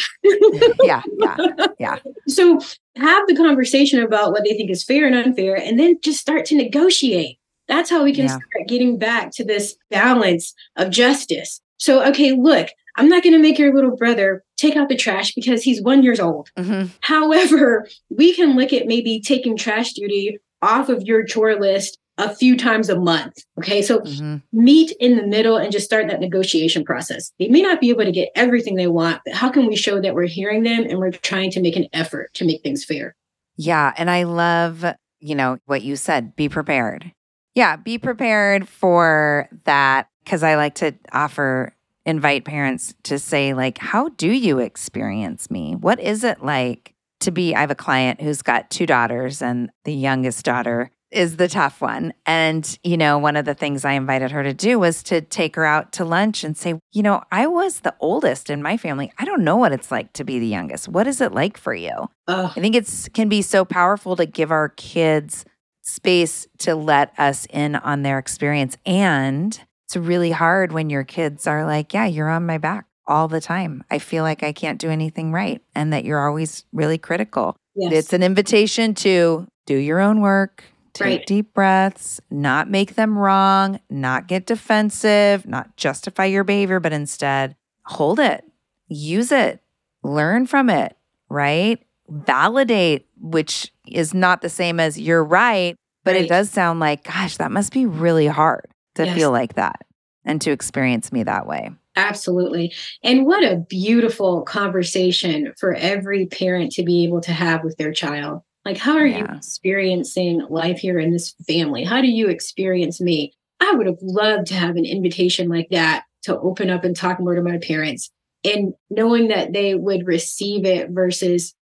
yeah, 0.82 1.02
yeah, 1.18 1.36
yeah. 1.78 1.98
So 2.28 2.60
have 2.96 3.26
the 3.28 3.36
conversation 3.36 4.02
about 4.02 4.32
what 4.32 4.44
they 4.44 4.54
think 4.54 4.70
is 4.70 4.84
fair 4.84 5.06
and 5.06 5.14
unfair, 5.14 5.56
and 5.56 5.78
then 5.78 5.96
just 6.02 6.20
start 6.20 6.44
to 6.46 6.56
negotiate. 6.56 7.38
That's 7.68 7.90
how 7.90 8.04
we 8.04 8.14
can 8.14 8.26
yeah. 8.26 8.30
start 8.30 8.68
getting 8.68 8.98
back 8.98 9.32
to 9.32 9.44
this 9.44 9.76
balance 9.90 10.54
of 10.76 10.90
justice. 10.90 11.60
So, 11.78 12.02
okay, 12.08 12.32
look, 12.32 12.68
I'm 12.96 13.08
not 13.08 13.22
going 13.22 13.34
to 13.34 13.42
make 13.42 13.58
your 13.58 13.74
little 13.74 13.96
brother 13.96 14.42
take 14.56 14.76
out 14.76 14.88
the 14.88 14.96
trash 14.96 15.34
because 15.34 15.62
he's 15.62 15.82
one 15.82 16.02
years 16.02 16.20
old. 16.20 16.50
Mm-hmm. 16.56 16.88
However, 17.00 17.88
we 18.08 18.32
can 18.34 18.56
look 18.56 18.72
at 18.72 18.86
maybe 18.86 19.20
taking 19.20 19.56
trash 19.56 19.92
duty 19.92 20.38
off 20.62 20.88
of 20.88 21.02
your 21.02 21.24
chore 21.24 21.56
list 21.56 21.98
a 22.18 22.34
few 22.34 22.56
times 22.56 22.88
a 22.88 22.98
month. 22.98 23.38
Okay. 23.58 23.82
So 23.82 24.00
mm-hmm. 24.00 24.36
meet 24.52 24.92
in 24.98 25.16
the 25.16 25.26
middle 25.26 25.56
and 25.56 25.70
just 25.70 25.84
start 25.84 26.08
that 26.08 26.20
negotiation 26.20 26.84
process. 26.84 27.32
They 27.38 27.48
may 27.48 27.62
not 27.62 27.80
be 27.80 27.90
able 27.90 28.04
to 28.04 28.12
get 28.12 28.30
everything 28.34 28.76
they 28.76 28.86
want, 28.86 29.20
but 29.24 29.34
how 29.34 29.50
can 29.50 29.66
we 29.66 29.76
show 29.76 30.00
that 30.00 30.14
we're 30.14 30.26
hearing 30.26 30.62
them 30.62 30.84
and 30.84 30.98
we're 30.98 31.10
trying 31.10 31.50
to 31.52 31.60
make 31.60 31.76
an 31.76 31.86
effort 31.92 32.32
to 32.34 32.44
make 32.44 32.62
things 32.62 32.84
fair? 32.84 33.14
Yeah. 33.56 33.92
And 33.96 34.10
I 34.10 34.22
love, 34.22 34.84
you 35.20 35.34
know, 35.34 35.58
what 35.66 35.82
you 35.82 35.96
said 35.96 36.36
be 36.36 36.48
prepared. 36.48 37.12
Yeah. 37.54 37.76
Be 37.76 37.98
prepared 37.98 38.68
for 38.68 39.48
that. 39.64 40.08
Cause 40.24 40.42
I 40.42 40.56
like 40.56 40.74
to 40.76 40.92
offer, 41.12 41.74
invite 42.04 42.44
parents 42.44 42.94
to 43.04 43.18
say, 43.18 43.52
like, 43.52 43.78
how 43.78 44.08
do 44.10 44.30
you 44.30 44.58
experience 44.58 45.50
me? 45.50 45.74
What 45.74 46.00
is 46.00 46.24
it 46.24 46.42
like 46.42 46.94
to 47.20 47.30
be, 47.30 47.54
I 47.54 47.60
have 47.60 47.70
a 47.70 47.76
client 47.76 48.20
who's 48.20 48.42
got 48.42 48.70
two 48.70 48.86
daughters, 48.86 49.40
and 49.40 49.70
the 49.84 49.94
youngest 49.94 50.44
daughter 50.44 50.90
is 51.10 51.36
the 51.36 51.48
tough 51.48 51.80
one. 51.80 52.12
And, 52.24 52.78
you 52.82 52.96
know, 52.96 53.18
one 53.18 53.36
of 53.36 53.44
the 53.44 53.54
things 53.54 53.84
I 53.84 53.92
invited 53.92 54.32
her 54.32 54.42
to 54.42 54.52
do 54.52 54.78
was 54.78 55.02
to 55.04 55.20
take 55.20 55.56
her 55.56 55.64
out 55.64 55.92
to 55.92 56.04
lunch 56.04 56.44
and 56.44 56.56
say, 56.56 56.78
you 56.92 57.02
know, 57.02 57.22
I 57.30 57.46
was 57.46 57.80
the 57.80 57.94
oldest 58.00 58.50
in 58.50 58.62
my 58.62 58.76
family. 58.76 59.12
I 59.18 59.24
don't 59.24 59.44
know 59.44 59.56
what 59.56 59.72
it's 59.72 59.90
like 59.90 60.12
to 60.14 60.24
be 60.24 60.38
the 60.38 60.46
youngest. 60.46 60.88
What 60.88 61.06
is 61.06 61.20
it 61.20 61.32
like 61.32 61.56
for 61.56 61.74
you? 61.74 62.08
I 62.26 62.48
think 62.48 62.74
it's 62.74 63.08
can 63.10 63.28
be 63.28 63.42
so 63.42 63.64
powerful 63.64 64.16
to 64.16 64.26
give 64.26 64.50
our 64.50 64.68
kids 64.70 65.44
space 65.82 66.46
to 66.58 66.74
let 66.74 67.12
us 67.18 67.46
in 67.50 67.76
on 67.76 68.02
their 68.02 68.18
experience. 68.18 68.76
And 68.84 69.58
it's 69.86 69.96
really 69.96 70.32
hard 70.32 70.72
when 70.72 70.90
your 70.90 71.04
kids 71.04 71.46
are 71.46 71.64
like, 71.64 71.94
yeah, 71.94 72.06
you're 72.06 72.28
on 72.28 72.44
my 72.44 72.58
back 72.58 72.86
all 73.06 73.28
the 73.28 73.40
time. 73.40 73.84
I 73.90 74.00
feel 74.00 74.24
like 74.24 74.42
I 74.42 74.52
can't 74.52 74.80
do 74.80 74.90
anything 74.90 75.30
right 75.30 75.62
and 75.76 75.92
that 75.92 76.04
you're 76.04 76.26
always 76.26 76.64
really 76.72 76.98
critical. 76.98 77.56
Yes. 77.76 77.92
It's 77.92 78.12
an 78.12 78.24
invitation 78.24 78.94
to 78.96 79.46
do 79.66 79.76
your 79.76 80.00
own 80.00 80.20
work, 80.20 80.64
take 80.96 81.06
Right. 81.20 81.26
deep 81.26 81.54
breaths, 81.54 82.20
not 82.30 82.70
make 82.70 82.94
them 82.94 83.18
wrong, 83.18 83.80
not 83.90 84.28
get 84.28 84.46
defensive, 84.46 85.46
not 85.46 85.76
justify 85.76 86.24
your 86.24 86.44
behavior, 86.44 86.80
but 86.80 86.92
instead 86.92 87.56
hold 87.84 88.18
it, 88.18 88.44
use 88.88 89.30
it, 89.32 89.60
learn 90.02 90.46
from 90.46 90.70
it, 90.70 90.96
right? 91.28 91.78
Validate, 92.08 93.06
which 93.20 93.72
is 93.86 94.14
not 94.14 94.40
the 94.42 94.48
same 94.48 94.80
as 94.80 94.98
you're 94.98 95.24
right, 95.24 95.76
but 96.04 96.16
it 96.16 96.28
does 96.28 96.50
sound 96.50 96.80
like, 96.80 97.04
gosh, 97.04 97.36
that 97.36 97.50
must 97.52 97.72
be 97.72 97.86
really 97.86 98.26
hard 98.26 98.66
to 98.94 99.04
Yes. 99.04 99.14
feel 99.16 99.30
like 99.32 99.54
that 99.54 99.84
and 100.24 100.40
to 100.40 100.50
experience 100.50 101.12
me 101.12 101.22
that 101.24 101.46
way. 101.46 101.70
Absolutely. 101.96 102.72
And 103.02 103.24
what 103.26 103.42
a 103.42 103.56
beautiful 103.56 104.42
conversation 104.42 105.52
for 105.58 105.74
every 105.74 106.26
parent 106.26 106.72
to 106.72 106.82
be 106.82 107.04
able 107.04 107.20
to 107.22 107.32
have 107.32 107.64
with 107.64 107.76
their 107.78 107.92
child. 107.92 108.42
Like, 108.66 108.78
how 108.78 108.96
are 108.96 109.06
you 109.06 109.24
experiencing 109.24 110.44
life 110.50 110.78
here 110.78 110.98
in 110.98 111.12
this 111.12 111.36
family? 111.46 111.84
How 111.84 112.00
do 112.00 112.08
you 112.08 112.26
experience 112.26 113.00
me? 113.00 113.32
I 113.60 113.72
would 113.72 113.86
have 113.86 114.02
loved 114.02 114.48
to 114.48 114.54
have 114.54 114.74
an 114.74 114.84
invitation 114.84 115.48
like 115.48 115.68
that 115.70 116.02
to 116.22 116.36
open 116.40 116.68
up 116.68 116.82
and 116.82 116.96
talk 116.96 117.20
more 117.20 117.36
to 117.36 117.42
my 117.42 117.58
parents 117.58 118.10
and 118.44 118.74
knowing 118.90 119.28
that 119.28 119.52
they 119.52 119.76
would 119.76 120.04
receive 120.04 120.64
it 120.64 120.90
versus 120.90 121.54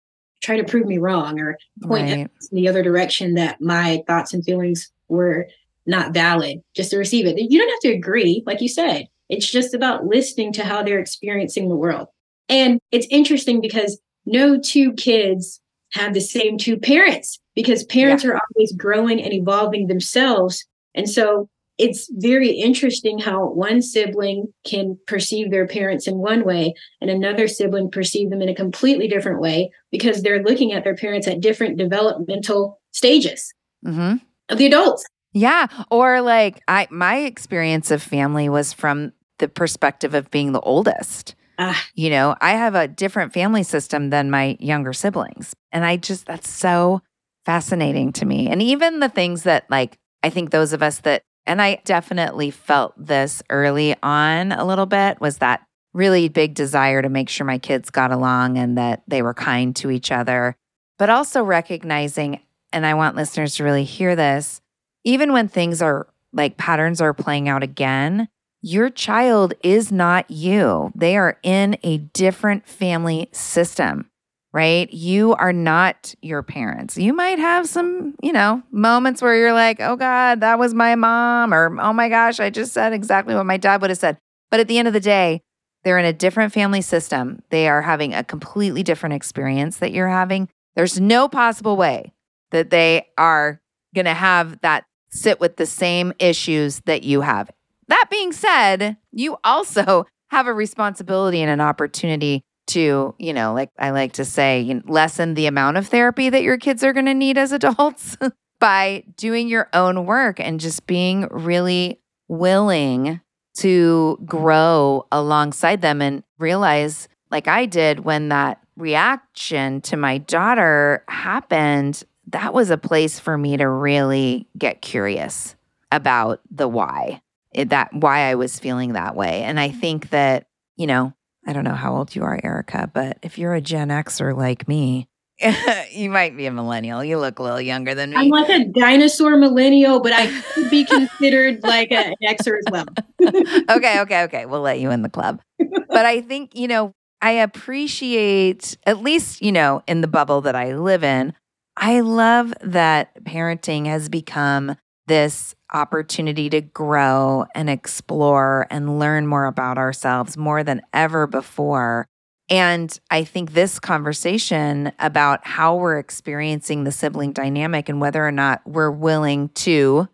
try 0.42 0.56
to 0.56 0.64
prove 0.64 0.88
me 0.88 0.98
wrong 0.98 1.42
or 1.42 1.58
point 1.82 2.10
Right. 2.10 2.20
in 2.20 2.30
the 2.54 2.70
other 2.70 2.82
direction 2.82 3.34
that 3.34 3.60
my 3.60 4.02
thoughts 4.08 4.34
and 4.34 4.42
feelings 4.46 4.90
were 5.10 5.50
not 5.86 6.14
valid 6.14 6.62
just 6.74 6.92
to 6.92 6.98
receive 6.98 7.26
it. 7.26 7.38
You 7.38 7.60
don't 7.60 7.70
have 7.70 7.80
to 7.82 7.98
agree, 7.98 8.44
like 8.46 8.62
you 8.62 8.70
said. 8.70 9.10
It's 9.28 9.52
just 9.52 9.74
about 9.74 10.06
listening 10.06 10.54
to 10.54 10.64
how 10.64 10.82
they're 10.82 11.00
experiencing 11.00 11.68
the 11.68 11.76
world. 11.76 12.08
And 12.48 12.80
it's 12.94 13.08
interesting 13.10 13.60
because 13.60 14.00
no 14.26 14.58
two 14.58 14.94
kids 14.94 15.60
have 15.94 16.14
the 16.14 16.22
same 16.22 16.58
two 16.58 16.78
parents 16.78 17.40
because 17.56 17.84
parents 17.86 18.26
are 18.26 18.34
always 18.34 18.72
growing 18.74 19.22
and 19.22 19.34
evolving 19.34 19.88
themselves. 19.88 20.66
And 20.96 21.10
so 21.10 21.50
it's 21.78 22.10
very 22.14 22.52
interesting 22.52 23.20
how 23.20 23.48
one 23.48 23.82
sibling 23.82 24.54
can 24.66 24.98
perceive 25.08 25.50
their 25.50 25.68
parents 25.68 26.08
in 26.08 26.18
one 26.18 26.44
way 26.44 26.74
and 27.02 27.10
another 27.10 27.48
sibling 27.48 27.90
perceive 27.90 28.30
them 28.30 28.42
in 28.42 28.50
a 28.50 28.56
completely 28.56 29.08
different 29.08 29.42
way 29.42 29.72
because 29.92 30.22
they're 30.22 30.44
looking 30.44 30.72
at 30.72 30.84
their 30.84 30.96
parents 30.96 31.28
at 31.28 31.42
different 31.42 31.78
developmental 31.78 32.80
stages 32.92 33.52
hmm 33.84 34.16
of 34.50 34.58
the 34.58 34.66
adults. 34.66 35.06
Yeah. 35.34 35.68
Or 35.90 36.22
like 36.22 36.62
I 36.68 36.88
my 36.92 37.18
experience 37.18 37.92
of 37.92 38.04
family 38.04 38.50
was 38.50 38.72
from 38.72 39.14
the 39.40 39.48
perspective 39.48 40.14
of 40.14 40.30
being 40.30 40.52
the 40.52 40.60
oldest. 40.62 41.36
Ah, 41.58 41.86
You 41.94 42.10
know, 42.10 42.36
I 42.42 42.52
have 42.52 42.76
a 42.76 42.88
different 42.88 43.34
family 43.34 43.64
system 43.64 44.10
than 44.10 44.32
my 44.32 44.58
younger 44.60 44.94
siblings. 44.94 45.56
And 45.72 45.86
I 45.86 45.98
just 45.98 46.26
that's 46.26 46.50
so 46.50 47.02
fascinating 47.46 48.12
to 48.14 48.26
me. 48.26 48.48
And 48.50 48.62
even 48.62 49.00
the 49.00 49.10
things 49.10 49.44
that 49.44 49.70
like 49.70 49.98
I 50.24 50.30
think 50.30 50.50
those 50.52 50.74
of 50.74 50.82
us 50.82 51.00
that 51.00 51.22
and 51.46 51.62
I 51.62 51.82
definitely 51.84 52.52
felt 52.52 52.94
this 52.98 53.44
early 53.50 53.96
on 54.02 54.52
a 54.54 54.66
little 54.66 54.86
bit 54.86 55.20
was 55.20 55.40
that 55.40 55.62
really 55.94 56.30
big 56.30 56.56
desire 56.56 57.02
to 57.02 57.10
make 57.10 57.30
sure 57.30 57.46
my 57.46 57.58
kids 57.60 57.90
got 57.90 58.12
along 58.12 58.58
and 58.58 58.78
that 58.78 59.04
they 59.08 59.22
were 59.22 59.34
kind 59.34 59.76
to 59.76 59.92
each 59.92 60.12
other, 60.12 60.56
but 60.98 61.10
also 61.10 61.44
recognizing 61.44 62.40
and 62.72 62.86
I 62.88 62.96
want 62.96 63.16
listeners 63.16 63.56
to 63.56 63.64
really 63.64 63.84
hear 63.84 64.16
this, 64.16 64.60
even 65.04 65.32
when 65.32 65.48
things 65.48 65.82
are 65.82 66.08
like 66.32 66.58
patterns 66.58 67.02
are 67.02 67.14
playing 67.14 67.48
out 67.48 67.62
again, 67.62 68.28
your 68.64 68.90
child 68.90 69.54
is 69.62 69.92
not 69.92 70.32
you. 70.32 70.90
They 70.96 71.18
are 71.18 71.38
in 71.44 71.78
a 71.84 71.98
different 71.98 72.66
family 72.66 73.28
system, 73.34 74.10
right? 74.54 74.92
You 74.92 75.36
are 75.36 75.52
not 75.52 76.16
your 76.22 76.42
parents. 76.44 76.98
You 76.98 77.12
might 77.12 77.40
have 77.40 77.68
some, 77.68 78.16
you 78.24 78.32
know, 78.32 78.64
moments 78.72 79.22
where 79.22 79.36
you're 79.36 79.52
like, 79.52 79.82
oh 79.82 79.98
God, 79.98 80.40
that 80.40 80.58
was 80.58 80.74
my 80.74 80.96
mom, 80.96 81.54
or 81.54 81.78
oh 81.82 81.92
my 81.92 82.08
gosh, 82.08 82.40
I 82.40 82.50
just 82.50 82.72
said 82.72 82.94
exactly 82.94 83.36
what 83.36 83.46
my 83.46 83.58
dad 83.58 83.82
would 83.82 83.90
have 83.90 84.00
said. 84.00 84.18
But 84.50 84.62
at 84.62 84.70
the 84.70 84.78
end 84.78 84.88
of 84.88 84.94
the 84.94 85.02
day, 85.02 85.42
they're 85.84 86.00
in 86.00 86.06
a 86.06 86.14
different 86.14 86.54
family 86.54 86.82
system. 86.82 87.44
They 87.50 87.68
are 87.68 87.82
having 87.82 88.14
a 88.14 88.24
completely 88.24 88.82
different 88.82 89.16
experience 89.16 89.78
that 89.78 89.92
you're 89.92 90.08
having. 90.08 90.48
There's 90.78 91.02
no 91.02 91.28
possible 91.28 91.76
way 91.76 92.14
that 92.52 92.70
they 92.70 93.08
are 93.18 93.60
going 93.94 94.06
to 94.06 94.14
have 94.14 94.62
that 94.62 94.86
sit 95.10 95.42
with 95.42 95.58
the 95.58 95.66
same 95.66 96.14
issues 96.18 96.82
that 96.86 97.04
you 97.04 97.20
have. 97.22 97.52
That 97.88 98.06
being 98.10 98.32
said, 98.32 98.98
you 99.12 99.38
also 99.44 100.06
have 100.30 100.48
a 100.48 100.54
responsibility 100.54 101.42
and 101.42 101.52
an 101.52 101.62
opportunity 101.62 102.44
to, 102.68 103.14
you 103.20 103.34
know, 103.34 103.54
like 103.54 103.70
I 103.78 103.92
like 103.92 104.14
to 104.14 104.26
say, 104.26 104.62
you 104.62 104.76
know, 104.76 104.82
lessen 104.86 105.34
the 105.34 105.48
amount 105.48 105.78
of 105.78 105.88
therapy 105.88 106.30
that 106.30 106.44
your 106.44 106.58
kids 106.58 106.84
are 106.84 106.94
going 106.94 107.06
to 107.06 107.14
need 107.14 107.38
as 107.38 107.52
adults 107.52 108.18
by 108.60 109.04
doing 109.18 109.48
your 109.48 109.70
own 109.74 110.06
work 110.06 110.40
and 110.40 110.60
just 110.60 110.88
being 110.88 111.28
really 111.30 112.00
willing 112.28 113.20
to 113.56 114.18
grow 114.26 115.06
alongside 115.12 115.82
them 115.82 116.02
and 116.02 116.24
realize, 116.40 117.08
like 117.30 117.48
I 117.48 117.66
did 117.66 118.00
when 118.02 118.30
that 118.30 118.60
reaction 118.76 119.82
to 119.82 119.98
my 119.98 120.18
daughter 120.18 121.04
happened, 121.08 122.04
that 122.28 122.54
was 122.54 122.70
a 122.70 122.78
place 122.78 123.20
for 123.20 123.38
me 123.38 123.58
to 123.58 123.68
really 123.68 124.48
get 124.58 124.82
curious 124.82 125.56
about 125.92 126.42
the 126.50 126.68
why, 126.68 127.22
it- 127.54 127.70
that 127.70 127.94
why 127.94 128.30
I 128.30 128.36
was 128.36 128.60
feeling 128.60 128.94
that 128.94 129.16
way. 129.16 129.44
And 129.44 129.60
I 129.60 129.70
mm-hmm. 129.70 129.80
think 129.80 130.10
that, 130.10 130.48
you 130.76 130.88
know, 130.88 131.14
I 131.46 131.54
don't 131.54 131.64
know 131.64 131.74
how 131.74 131.96
old 131.96 132.16
you 132.16 132.24
are, 132.24 132.40
Erica, 132.44 132.90
but 132.94 133.18
if 133.22 133.38
you're 133.38 133.54
a 133.54 133.62
Gen 133.62 133.90
Xer 133.90 134.36
like 134.36 134.68
me, 134.68 135.08
you 135.92 136.10
might 136.10 136.38
be 136.38 136.46
a 136.46 136.52
millennial. 136.52 137.04
You 137.04 137.18
look 137.18 137.40
a 137.40 137.44
little 137.44 137.62
younger 137.62 137.96
than 137.96 138.12
me. 138.12 138.18
I'm 138.18 138.30
like 138.30 138.50
a 138.50 138.66
dinosaur 138.66 139.36
millennial, 139.38 140.00
but 140.00 140.14
I 140.14 140.28
could 140.54 140.70
be 140.70 140.86
considered 140.86 141.64
like 141.64 141.92
an 141.92 142.14
Xer 142.24 142.58
as 142.58 142.72
well. 142.72 142.86
okay, 143.70 144.00
okay, 144.02 144.24
okay. 144.24 144.46
We'll 144.46 144.62
let 144.62 144.80
you 144.80 144.92
in 144.92 145.02
the 145.02 145.10
club. 145.10 145.42
But 145.60 146.06
I 146.06 146.22
think, 146.22 146.56
you 146.56 146.68
know, 146.68 146.94
I 147.22 147.32
appreciate, 147.32 148.78
at 148.86 149.02
least, 149.02 149.42
you 149.42 149.52
know, 149.52 149.82
in 149.88 150.02
the 150.02 150.08
bubble 150.08 150.42
that 150.42 150.56
I 150.56 150.76
live 150.76 151.04
in, 151.04 151.34
I 151.76 152.02
love 152.02 152.54
that 152.62 153.24
parenting 153.24 153.86
has 153.88 154.10
become 154.10 154.76
this 155.08 155.56
opportunity 155.74 156.50
to 156.50 156.62
grow 156.62 157.46
and 157.56 157.70
explore 157.70 158.68
and 158.70 159.00
learn 159.00 159.28
more 159.28 159.46
about 159.46 159.78
ourselves 159.78 160.38
more 160.38 160.64
than 160.64 160.82
ever 160.94 161.28
before. 161.28 162.06
And 162.50 162.98
I 163.10 163.24
think 163.24 163.54
this 163.54 163.80
conversation 163.80 164.92
about 165.00 165.46
how 165.48 165.76
we're 165.76 165.98
experiencing 165.98 166.84
the 166.84 166.92
sibling 166.92 167.32
dynamic 167.32 167.90
and 167.90 168.00
whether 168.00 168.26
or 168.26 168.32
not 168.32 168.62
we're 168.66 168.92
willing 168.92 169.50
to, 169.50 170.08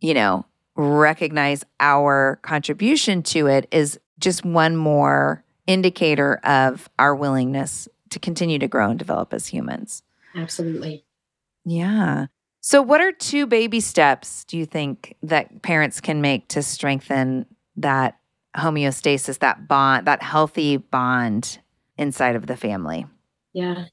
you 0.00 0.14
know, 0.14 0.46
recognize 0.76 1.64
our 1.80 2.38
contribution 2.42 3.22
to 3.22 3.46
it 3.46 3.66
is 3.70 3.98
just 4.18 4.44
one 4.44 4.76
more 4.76 5.44
indicator 5.66 6.36
of 6.44 6.88
our 6.98 7.14
willingness 7.14 7.88
to 8.10 8.18
continue 8.18 8.58
to 8.58 8.68
grow 8.68 8.90
and 8.90 8.98
develop 8.98 9.34
as 9.34 9.48
humans. 9.48 10.02
Absolutely. 10.34 11.04
Yeah. 11.64 12.26
So, 12.68 12.82
what 12.82 13.00
are 13.00 13.12
two 13.12 13.46
baby 13.46 13.78
steps 13.78 14.42
do 14.42 14.58
you 14.58 14.66
think 14.66 15.14
that 15.22 15.62
parents 15.62 16.00
can 16.00 16.20
make 16.20 16.48
to 16.48 16.64
strengthen 16.64 17.46
that 17.76 18.18
homeostasis, 18.56 19.38
that 19.38 19.68
bond, 19.68 20.08
that 20.08 20.20
healthy 20.20 20.78
bond 20.78 21.60
inside 21.96 22.34
of 22.34 22.48
the 22.48 22.56
family? 22.56 23.06
Yeah. 23.52 23.84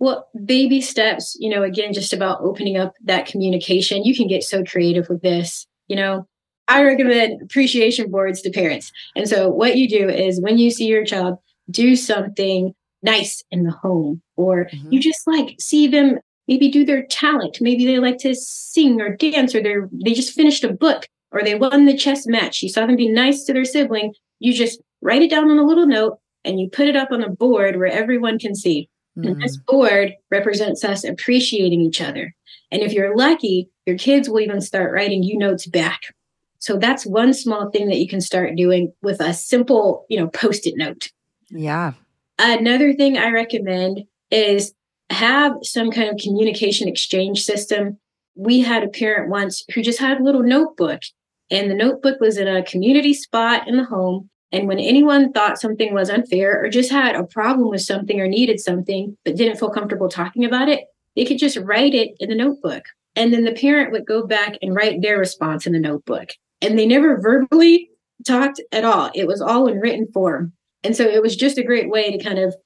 Well, 0.00 0.28
baby 0.44 0.82
steps, 0.82 1.34
you 1.40 1.48
know, 1.48 1.62
again, 1.62 1.94
just 1.94 2.12
about 2.12 2.42
opening 2.42 2.76
up 2.76 2.92
that 3.04 3.24
communication. 3.24 4.04
You 4.04 4.14
can 4.14 4.28
get 4.28 4.42
so 4.42 4.62
creative 4.64 5.08
with 5.08 5.22
this. 5.22 5.66
You 5.88 5.96
know, 5.96 6.28
I 6.68 6.82
recommend 6.84 7.40
appreciation 7.40 8.10
boards 8.10 8.42
to 8.42 8.50
parents. 8.50 8.92
And 9.16 9.26
so, 9.26 9.48
what 9.48 9.78
you 9.78 9.88
do 9.88 10.10
is 10.10 10.42
when 10.42 10.58
you 10.58 10.70
see 10.70 10.84
your 10.84 11.06
child 11.06 11.38
do 11.70 11.96
something 11.96 12.74
nice 13.02 13.42
in 13.50 13.64
the 13.64 13.70
home, 13.72 14.20
or 14.36 14.66
Mhm. 14.66 14.92
you 14.92 15.00
just 15.00 15.26
like 15.26 15.56
see 15.58 15.86
them 15.86 16.18
maybe 16.48 16.68
do 16.70 16.84
their 16.84 17.04
talent. 17.06 17.58
Maybe 17.60 17.84
they 17.84 17.98
like 17.98 18.18
to 18.18 18.34
sing 18.34 19.00
or 19.00 19.16
dance, 19.16 19.54
or 19.54 19.62
they 19.62 19.74
are 19.74 19.88
they 20.04 20.14
just 20.14 20.34
finished 20.34 20.64
a 20.64 20.72
book, 20.72 21.06
or 21.30 21.42
they 21.42 21.54
won 21.54 21.84
the 21.84 21.96
chess 21.96 22.26
match. 22.26 22.62
You 22.62 22.68
saw 22.68 22.86
them 22.86 22.96
be 22.96 23.08
nice 23.08 23.44
to 23.44 23.52
their 23.52 23.64
sibling. 23.64 24.14
You 24.38 24.52
just 24.52 24.80
write 25.02 25.22
it 25.22 25.30
down 25.30 25.50
on 25.50 25.58
a 25.58 25.64
little 25.64 25.86
note 25.86 26.18
and 26.44 26.60
you 26.60 26.68
put 26.68 26.88
it 26.88 26.96
up 26.96 27.10
on 27.10 27.22
a 27.22 27.30
board 27.30 27.76
where 27.76 27.88
everyone 27.88 28.38
can 28.38 28.54
see. 28.54 28.88
Mm. 29.18 29.26
And 29.26 29.42
this 29.42 29.56
board 29.56 30.12
represents 30.30 30.84
us 30.84 31.04
appreciating 31.04 31.80
each 31.80 32.00
other. 32.00 32.34
And 32.70 32.82
if 32.82 32.92
you're 32.92 33.16
lucky, 33.16 33.68
your 33.86 33.96
kids 33.96 34.28
will 34.28 34.40
even 34.40 34.60
start 34.60 34.92
writing 34.92 35.22
you 35.22 35.38
notes 35.38 35.66
back. 35.66 36.00
So 36.58 36.76
that's 36.78 37.04
one 37.04 37.34
small 37.34 37.70
thing 37.70 37.88
that 37.88 37.98
you 37.98 38.08
can 38.08 38.20
start 38.20 38.56
doing 38.56 38.92
with 39.02 39.20
a 39.20 39.34
simple, 39.34 40.06
you 40.08 40.18
know, 40.18 40.28
post-it 40.28 40.74
note. 40.76 41.10
Yeah. 41.50 41.92
Another 42.38 42.94
thing 42.94 43.18
I 43.18 43.30
recommend 43.30 44.04
is 44.30 44.72
have 45.14 45.54
some 45.62 45.90
kind 45.90 46.10
of 46.10 46.18
communication 46.22 46.88
exchange 46.88 47.42
system. 47.42 47.98
We 48.36 48.60
had 48.60 48.82
a 48.82 48.88
parent 48.88 49.30
once 49.30 49.64
who 49.72 49.82
just 49.82 49.98
had 49.98 50.20
a 50.20 50.24
little 50.24 50.42
notebook, 50.42 51.00
and 51.50 51.70
the 51.70 51.74
notebook 51.74 52.20
was 52.20 52.36
in 52.36 52.48
a 52.48 52.64
community 52.64 53.14
spot 53.14 53.68
in 53.68 53.76
the 53.76 53.84
home. 53.84 54.28
And 54.52 54.68
when 54.68 54.78
anyone 54.78 55.32
thought 55.32 55.60
something 55.60 55.94
was 55.94 56.10
unfair 56.10 56.62
or 56.62 56.68
just 56.68 56.90
had 56.90 57.16
a 57.16 57.24
problem 57.24 57.70
with 57.70 57.82
something 57.82 58.20
or 58.20 58.28
needed 58.28 58.60
something, 58.60 59.16
but 59.24 59.36
didn't 59.36 59.58
feel 59.58 59.70
comfortable 59.70 60.08
talking 60.08 60.44
about 60.44 60.68
it, 60.68 60.84
they 61.16 61.24
could 61.24 61.38
just 61.38 61.56
write 61.56 61.94
it 61.94 62.14
in 62.20 62.28
the 62.28 62.36
notebook. 62.36 62.84
And 63.16 63.32
then 63.32 63.44
the 63.44 63.52
parent 63.52 63.92
would 63.92 64.06
go 64.06 64.26
back 64.26 64.58
and 64.62 64.74
write 64.74 65.02
their 65.02 65.18
response 65.18 65.66
in 65.66 65.72
the 65.72 65.80
notebook 65.80 66.30
and 66.64 66.78
they 66.78 66.86
never 66.86 67.20
verbally 67.20 67.90
talked 68.26 68.60
at 68.72 68.84
all. 68.84 69.10
It 69.14 69.26
was 69.26 69.42
all 69.42 69.66
in 69.66 69.80
written 69.80 70.10
form. 70.12 70.52
And 70.82 70.96
so 70.96 71.04
it 71.04 71.22
was 71.22 71.36
just 71.36 71.58
a 71.58 71.62
great 71.62 71.90
way 71.90 72.10
to 72.10 72.24
kind 72.24 72.38
of 72.38 72.56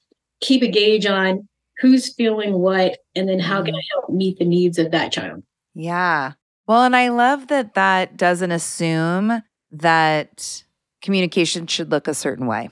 keep 0.41 0.63
a 0.63 0.67
gauge 0.67 1.05
on 1.05 1.47
who's 1.79 2.13
feeling 2.13 2.53
what 2.53 2.99
and 3.15 3.27
then 3.27 3.39
how 3.39 3.63
can 3.63 3.75
I 3.75 3.79
mm-hmm. 3.79 3.99
help 3.99 4.09
meet 4.09 4.37
the 4.37 4.45
needs 4.45 4.77
of 4.77 4.91
that 4.91 5.11
child. 5.11 5.43
Yeah. 5.73 6.33
Well, 6.67 6.83
and 6.83 6.95
I 6.95 7.09
love 7.09 7.47
that 7.47 7.73
that 7.73 8.17
doesn't 8.17 8.51
assume 8.51 9.41
that 9.71 10.63
communication 11.01 11.67
should 11.67 11.91
look 11.91 12.07
a 12.07 12.13
certain 12.13 12.47
way. 12.47 12.69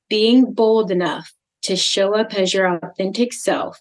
being 0.09 0.53
bold 0.53 0.91
enough 0.91 1.33
to 1.63 1.77
show 1.77 2.17
up 2.19 2.35
as 2.35 2.55
your 2.55 2.67
authentic 2.67 3.33
self 3.33 3.81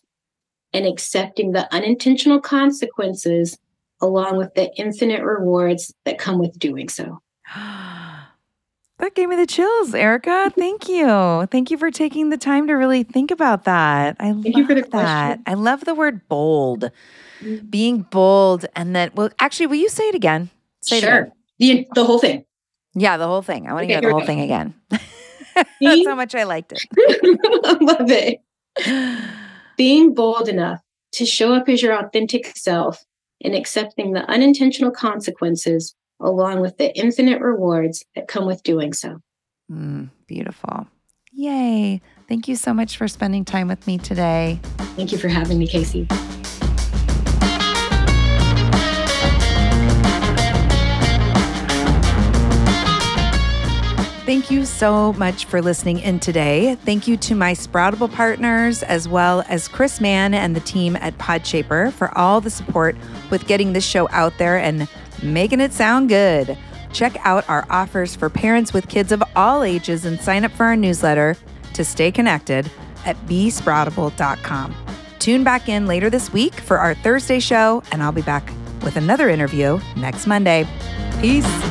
and 0.74 0.86
accepting 0.86 1.54
the 1.54 1.74
unintentional 1.74 2.39
consequences 2.41 3.58
along 4.02 4.38
with 4.38 4.54
the 4.56 4.72
infinite 4.76 5.24
rewards 5.24 5.93
that 6.06 6.20
come 6.20 6.38
with 6.38 6.60
doing 6.60 6.89
so. 6.89 7.22
That 9.02 9.16
gave 9.16 9.30
me 9.30 9.36
the 9.36 9.47
chills, 9.47 9.95
Erica. 9.95 10.52
Thank 10.56 10.88
you. 10.88 11.47
Thank 11.47 11.72
you 11.72 11.78
for 11.80 11.89
taking 11.89 12.30
the 12.30 12.38
time 12.38 12.68
to 12.68 12.74
really 12.74 13.02
think 13.02 13.32
about 13.32 13.64
that. 13.64 14.16
I 14.20 14.32
Thank 14.32 14.56
love 14.56 14.68
that. 14.68 14.89
Question. 14.91 15.43
I 15.47 15.56
love 15.56 15.86
the 15.86 15.95
word 15.95 16.28
bold. 16.30 16.91
Mm-hmm. 17.41 17.66
Being 17.66 18.02
bold 18.04 18.68
and 18.76 18.95
then 18.95 19.10
well 19.16 19.32
actually 19.39 19.66
will 19.66 19.78
you 19.78 19.89
say 19.89 20.04
it 20.04 20.14
again? 20.14 20.52
Say 20.82 20.99
sure. 20.99 21.32
It 21.58 21.66
again. 21.66 21.86
The 21.89 22.02
the 22.02 22.06
whole 22.06 22.20
thing. 22.20 22.45
Yeah, 22.93 23.18
the 23.18 23.26
whole 23.26 23.41
thing. 23.41 23.68
I 23.68 23.74
want 23.74 23.88
to 23.88 23.93
okay, 23.95 24.02
hear 24.02 24.02
the 24.08 24.16
whole 24.16 24.26
thing 24.26 24.41
again. 24.41 24.76
That's 25.82 26.08
how 26.08 26.14
much 26.14 26.36
I 26.36 26.43
liked 26.43 26.72
it. 26.72 26.86
I 26.95 27.78
love 27.82 28.12
it. 28.12 28.39
Being 29.78 30.14
bold 30.14 30.47
enough 30.47 30.80
to 31.14 31.26
show 31.26 31.56
up 31.56 31.68
as 31.68 31.82
your 31.82 31.97
authentic 31.97 32.56
self 32.56 33.04
and 33.43 33.56
accepting 33.56 34.14
the 34.14 34.30
unintentional 34.30 34.91
consequences 34.91 35.95
along 36.22 36.61
with 36.61 36.78
the 36.78 36.95
infinite 36.97 37.41
rewards 37.41 38.05
that 38.15 38.28
come 38.28 38.45
with 38.45 38.63
doing 38.63 38.93
so. 38.93 39.22
Mm, 39.72 40.09
beautiful. 40.28 40.88
Yay. 41.34 42.01
Thank 42.28 42.47
you 42.47 42.55
so 42.55 42.74
much 42.74 42.97
for 42.97 43.07
spending 43.07 43.45
time 43.45 43.67
with 43.67 43.88
me 43.88 43.97
today. 43.97 44.59
Thank 44.95 45.11
you 45.11 45.17
for 45.17 45.30
having 45.30 45.57
me, 45.57 45.67
Casey. 45.67 46.07
Thank 54.32 54.49
you 54.49 54.65
so 54.65 55.11
much 55.13 55.43
for 55.43 55.61
listening 55.61 55.99
in 55.99 56.19
today. 56.19 56.76
Thank 56.86 57.05
you 57.05 57.17
to 57.17 57.36
my 57.36 57.51
Sproutable 57.51 58.09
partners, 58.09 58.82
as 58.82 59.05
well 59.05 59.43
as 59.49 59.67
Chris 59.67 59.99
Mann 59.99 60.34
and 60.34 60.55
the 60.55 60.61
team 60.61 60.95
at 60.95 61.17
Podshaper 61.17 61.91
for 61.91 62.17
all 62.17 62.39
the 62.39 62.49
support 62.49 62.95
with 63.30 63.45
getting 63.45 63.74
this 63.74 63.84
show 63.84 64.07
out 64.11 64.38
there 64.38 64.57
and 64.57 64.88
making 65.24 65.59
it 65.59 65.74
sound 65.74 66.09
good. 66.09 66.57
Check 66.93 67.15
out 67.26 67.47
our 67.49 67.65
offers 67.69 68.15
for 68.15 68.30
parents 68.30 68.74
with 68.74 68.88
kids 68.89 69.11
of 69.11 69.24
all 69.36 69.63
ages 69.63 70.05
and 70.05 70.19
sign 70.19 70.43
up 70.45 70.51
for 70.51 70.65
our 70.65 70.76
newsletter 70.76 71.38
to 71.74 71.86
stay 71.86 72.11
connected 72.11 72.69
at 73.05 73.15
besproutable.com. 73.28 74.76
Tune 75.19 75.43
back 75.43 75.69
in 75.69 75.88
later 75.88 76.09
this 76.09 76.34
week 76.34 76.53
for 76.55 76.80
our 76.80 76.95
Thursday 76.95 77.39
show, 77.39 77.84
and 77.91 78.01
I'll 78.01 78.11
be 78.11 78.22
back 78.22 78.51
with 78.84 78.95
another 78.95 79.30
interview 79.30 79.80
next 79.95 80.28
Monday. 80.28 80.67
Peace. 81.19 81.70